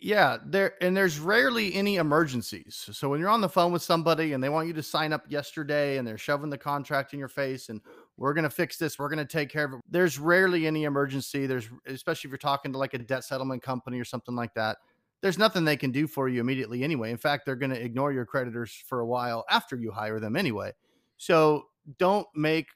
Yeah, 0.00 0.38
there 0.44 0.74
and 0.80 0.96
there's 0.96 1.18
rarely 1.18 1.74
any 1.74 1.96
emergencies. 1.96 2.88
So 2.92 3.08
when 3.08 3.20
you're 3.20 3.30
on 3.30 3.40
the 3.40 3.48
phone 3.48 3.72
with 3.72 3.82
somebody 3.82 4.32
and 4.32 4.42
they 4.42 4.48
want 4.48 4.66
you 4.66 4.74
to 4.74 4.82
sign 4.82 5.12
up 5.12 5.24
yesterday 5.28 5.96
and 5.96 6.06
they're 6.06 6.18
shoving 6.18 6.50
the 6.50 6.58
contract 6.58 7.12
in 7.12 7.18
your 7.18 7.28
face 7.28 7.68
and 7.68 7.80
we're 8.16 8.34
going 8.34 8.44
to 8.44 8.50
fix 8.50 8.76
this, 8.76 8.98
we're 8.98 9.08
going 9.08 9.18
to 9.18 9.24
take 9.24 9.48
care 9.48 9.64
of 9.64 9.74
it. 9.74 9.80
There's 9.88 10.18
rarely 10.18 10.66
any 10.66 10.84
emergency. 10.84 11.46
There's 11.46 11.68
especially 11.86 12.28
if 12.28 12.32
you're 12.32 12.38
talking 12.38 12.72
to 12.72 12.78
like 12.78 12.94
a 12.94 12.98
debt 12.98 13.24
settlement 13.24 13.62
company 13.62 13.98
or 13.98 14.04
something 14.04 14.34
like 14.36 14.52
that. 14.54 14.78
There's 15.22 15.38
nothing 15.38 15.64
they 15.64 15.76
can 15.76 15.92
do 15.92 16.06
for 16.06 16.28
you 16.28 16.40
immediately 16.40 16.82
anyway. 16.82 17.10
In 17.10 17.16
fact, 17.16 17.46
they're 17.46 17.56
going 17.56 17.70
to 17.70 17.80
ignore 17.80 18.12
your 18.12 18.26
creditors 18.26 18.82
for 18.86 19.00
a 19.00 19.06
while 19.06 19.44
after 19.48 19.76
you 19.76 19.92
hire 19.92 20.18
them 20.18 20.36
anyway. 20.36 20.72
So 21.16 21.66
don't 21.98 22.26
make 22.34 22.66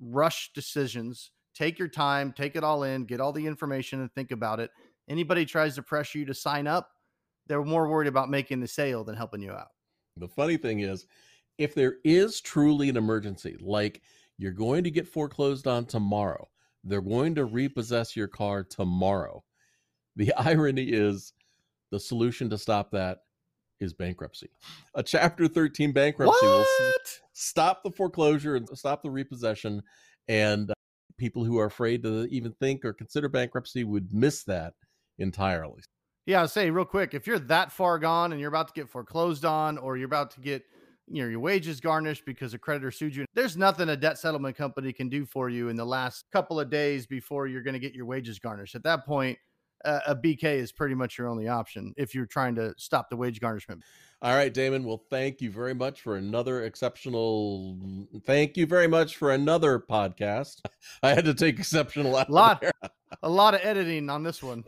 rush 0.00 0.52
decisions. 0.54 1.32
Take 1.54 1.78
your 1.78 1.88
time, 1.88 2.32
take 2.32 2.56
it 2.56 2.64
all 2.64 2.84
in, 2.84 3.04
get 3.04 3.20
all 3.20 3.32
the 3.32 3.46
information 3.46 4.00
and 4.00 4.12
think 4.12 4.30
about 4.30 4.60
it. 4.60 4.70
Anybody 5.08 5.44
tries 5.44 5.74
to 5.74 5.82
pressure 5.82 6.18
you 6.18 6.24
to 6.26 6.34
sign 6.34 6.66
up, 6.66 6.90
they're 7.46 7.62
more 7.62 7.88
worried 7.88 8.08
about 8.08 8.30
making 8.30 8.60
the 8.60 8.68
sale 8.68 9.04
than 9.04 9.16
helping 9.16 9.42
you 9.42 9.52
out. 9.52 9.68
The 10.16 10.28
funny 10.28 10.56
thing 10.56 10.80
is, 10.80 11.06
if 11.58 11.74
there 11.74 11.96
is 12.04 12.40
truly 12.40 12.88
an 12.88 12.96
emergency, 12.96 13.56
like 13.60 14.02
you're 14.38 14.52
going 14.52 14.84
to 14.84 14.90
get 14.90 15.06
foreclosed 15.06 15.66
on 15.66 15.86
tomorrow, 15.86 16.48
they're 16.84 17.00
going 17.00 17.34
to 17.36 17.44
repossess 17.44 18.16
your 18.16 18.28
car 18.28 18.64
tomorrow. 18.64 19.44
The 20.16 20.32
irony 20.36 20.84
is 20.84 21.32
the 21.94 22.00
solution 22.00 22.50
to 22.50 22.58
stop 22.58 22.90
that 22.90 23.18
is 23.78 23.92
bankruptcy. 23.92 24.50
A 24.96 25.02
Chapter 25.02 25.46
13 25.46 25.92
bankruptcy 25.92 26.44
what? 26.44 26.64
will 26.80 26.92
stop 27.32 27.84
the 27.84 27.90
foreclosure 27.92 28.56
and 28.56 28.68
stop 28.76 29.00
the 29.04 29.10
repossession. 29.10 29.80
And 30.26 30.72
uh, 30.72 30.74
people 31.18 31.44
who 31.44 31.56
are 31.58 31.66
afraid 31.66 32.02
to 32.02 32.26
even 32.30 32.52
think 32.58 32.84
or 32.84 32.92
consider 32.92 33.28
bankruptcy 33.28 33.84
would 33.84 34.12
miss 34.12 34.42
that 34.44 34.74
entirely. 35.18 35.82
Yeah, 36.26 36.40
I'll 36.40 36.48
say 36.48 36.68
real 36.68 36.84
quick 36.84 37.14
if 37.14 37.28
you're 37.28 37.38
that 37.38 37.70
far 37.70 38.00
gone 38.00 38.32
and 38.32 38.40
you're 38.40 38.48
about 38.48 38.66
to 38.68 38.74
get 38.74 38.88
foreclosed 38.88 39.44
on, 39.44 39.78
or 39.78 39.96
you're 39.96 40.06
about 40.06 40.32
to 40.32 40.40
get 40.40 40.64
you 41.06 41.22
know 41.22 41.28
your 41.28 41.38
wages 41.38 41.80
garnished 41.80 42.24
because 42.24 42.54
a 42.54 42.58
creditor 42.58 42.90
sued 42.90 43.14
you 43.14 43.26
there's 43.34 43.58
nothing 43.58 43.90
a 43.90 43.96
debt 43.96 44.16
settlement 44.16 44.56
company 44.56 44.90
can 44.90 45.10
do 45.10 45.26
for 45.26 45.50
you 45.50 45.68
in 45.68 45.76
the 45.76 45.84
last 45.84 46.24
couple 46.32 46.58
of 46.58 46.70
days 46.70 47.06
before 47.06 47.46
you're 47.46 47.62
going 47.62 47.74
to 47.74 47.78
get 47.78 47.92
your 47.92 48.06
wages 48.06 48.38
garnished 48.38 48.74
at 48.74 48.82
that 48.82 49.04
point 49.04 49.36
uh, 49.84 50.00
a 50.06 50.16
BK 50.16 50.44
is 50.44 50.72
pretty 50.72 50.94
much 50.94 51.18
your 51.18 51.28
only 51.28 51.48
option 51.48 51.92
if 51.96 52.14
you're 52.14 52.26
trying 52.26 52.54
to 52.56 52.74
stop 52.76 53.10
the 53.10 53.16
wage 53.16 53.40
garnishment. 53.40 53.82
All 54.22 54.34
right, 54.34 54.52
Damon. 54.52 54.84
Well, 54.84 55.02
thank 55.10 55.42
you 55.42 55.50
very 55.50 55.74
much 55.74 56.00
for 56.00 56.16
another 56.16 56.64
exceptional. 56.64 58.08
Thank 58.24 58.56
you 58.56 58.64
very 58.64 58.86
much 58.86 59.16
for 59.16 59.32
another 59.32 59.78
podcast. 59.78 60.62
I 61.02 61.10
had 61.10 61.26
to 61.26 61.34
take 61.34 61.58
exceptional 61.58 62.16
out. 62.16 62.30
A 62.30 62.32
lot, 62.32 62.64
a 63.22 63.28
lot 63.28 63.54
of 63.54 63.60
editing 63.62 64.08
on 64.08 64.22
this 64.22 64.42
one. 64.42 64.64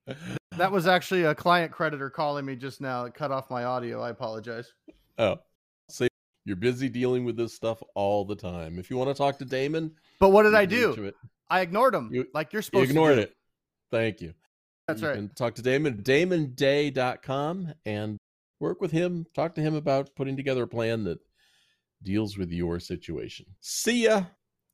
that 0.56 0.72
was 0.72 0.86
actually 0.86 1.24
a 1.24 1.34
client 1.34 1.70
creditor 1.70 2.08
calling 2.08 2.46
me 2.46 2.56
just 2.56 2.80
now. 2.80 3.04
It 3.04 3.14
cut 3.14 3.30
off 3.30 3.50
my 3.50 3.64
audio. 3.64 4.00
I 4.00 4.08
apologize. 4.08 4.72
Oh, 5.18 5.38
see, 5.90 6.08
you're 6.46 6.56
busy 6.56 6.88
dealing 6.88 7.26
with 7.26 7.36
this 7.36 7.52
stuff 7.54 7.82
all 7.94 8.24
the 8.24 8.36
time. 8.36 8.78
If 8.78 8.88
you 8.88 8.96
want 8.96 9.10
to 9.10 9.14
talk 9.14 9.38
to 9.40 9.44
Damon, 9.44 9.92
but 10.18 10.30
what 10.30 10.44
did 10.44 10.54
I 10.54 10.64
do? 10.64 11.12
I 11.50 11.60
ignored 11.60 11.94
him. 11.94 12.08
You, 12.10 12.26
like 12.32 12.52
you're 12.54 12.62
supposed 12.62 12.86
you 12.86 12.90
ignored 12.90 13.16
to. 13.16 13.22
it. 13.22 13.36
Thank 13.90 14.20
you. 14.22 14.32
That's 14.86 15.00
you 15.00 15.08
right. 15.08 15.16
Can 15.16 15.28
talk 15.30 15.54
to 15.54 15.62
Damon, 15.62 16.02
damonday.com, 16.02 17.74
and 17.86 18.18
work 18.60 18.80
with 18.80 18.90
him. 18.90 19.26
Talk 19.34 19.54
to 19.54 19.60
him 19.60 19.74
about 19.74 20.14
putting 20.14 20.36
together 20.36 20.64
a 20.64 20.68
plan 20.68 21.04
that 21.04 21.18
deals 22.02 22.36
with 22.36 22.50
your 22.50 22.78
situation. 22.80 23.46
See 23.60 24.04
ya. 24.04 24.24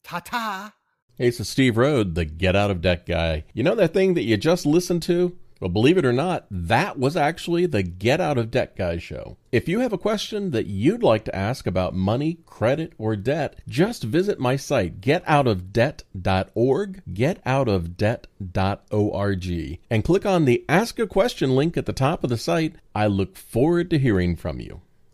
Ta 0.03 0.21
ta. 0.21 0.75
Hey, 1.17 1.31
so 1.31 1.45
Steve 1.45 1.77
Rhode, 1.77 2.15
the 2.15 2.25
get 2.25 2.57
out 2.57 2.71
of 2.71 2.81
debt 2.81 3.07
guy. 3.07 3.45
You 3.53 3.63
know 3.63 3.75
that 3.75 3.93
thing 3.93 4.15
that 4.15 4.23
you 4.23 4.37
just 4.37 4.67
listened 4.67 5.03
to? 5.05 5.37
Well, 5.61 5.69
believe 5.69 5.99
it 5.99 6.07
or 6.07 6.13
not, 6.13 6.47
that 6.51 6.99
was 6.99 7.19
actually 7.19 7.67
the 7.67 7.83
Get 7.83 8.19
Out 8.19 8.39
of 8.39 8.51
Debt 8.51 8.75
Guy 8.77 8.97
show. 8.97 9.37
If 9.53 9.69
you 9.69 9.81
have 9.81 9.93
a 9.93 9.99
question 9.99 10.53
that 10.53 10.65
you'd 10.67 11.03
like 11.03 11.27
to 11.27 11.37
ask 11.37 11.67
about 11.67 11.95
money, 11.95 12.39
credit, 12.47 12.95
or 12.97 13.15
debt, 13.15 13.57
just 13.69 14.03
visit 14.03 14.41
my 14.41 14.57
site, 14.57 15.03
getoutofdebt.org, 15.03 17.03
getoutofdebt.org, 17.13 19.79
and 19.91 20.05
click 20.05 20.25
on 20.25 20.47
the 20.47 20.65
Ask 20.67 20.99
a 20.99 21.07
Question 21.07 21.55
link 21.55 21.77
at 21.77 21.85
the 21.85 21.93
top 21.93 22.25
of 22.25 22.31
the 22.31 22.39
site. 22.39 22.77
I 22.95 23.07
look 23.07 23.37
forward 23.37 23.91
to 23.91 23.99
hearing 23.99 24.37
from 24.37 24.61
you. 24.61 24.81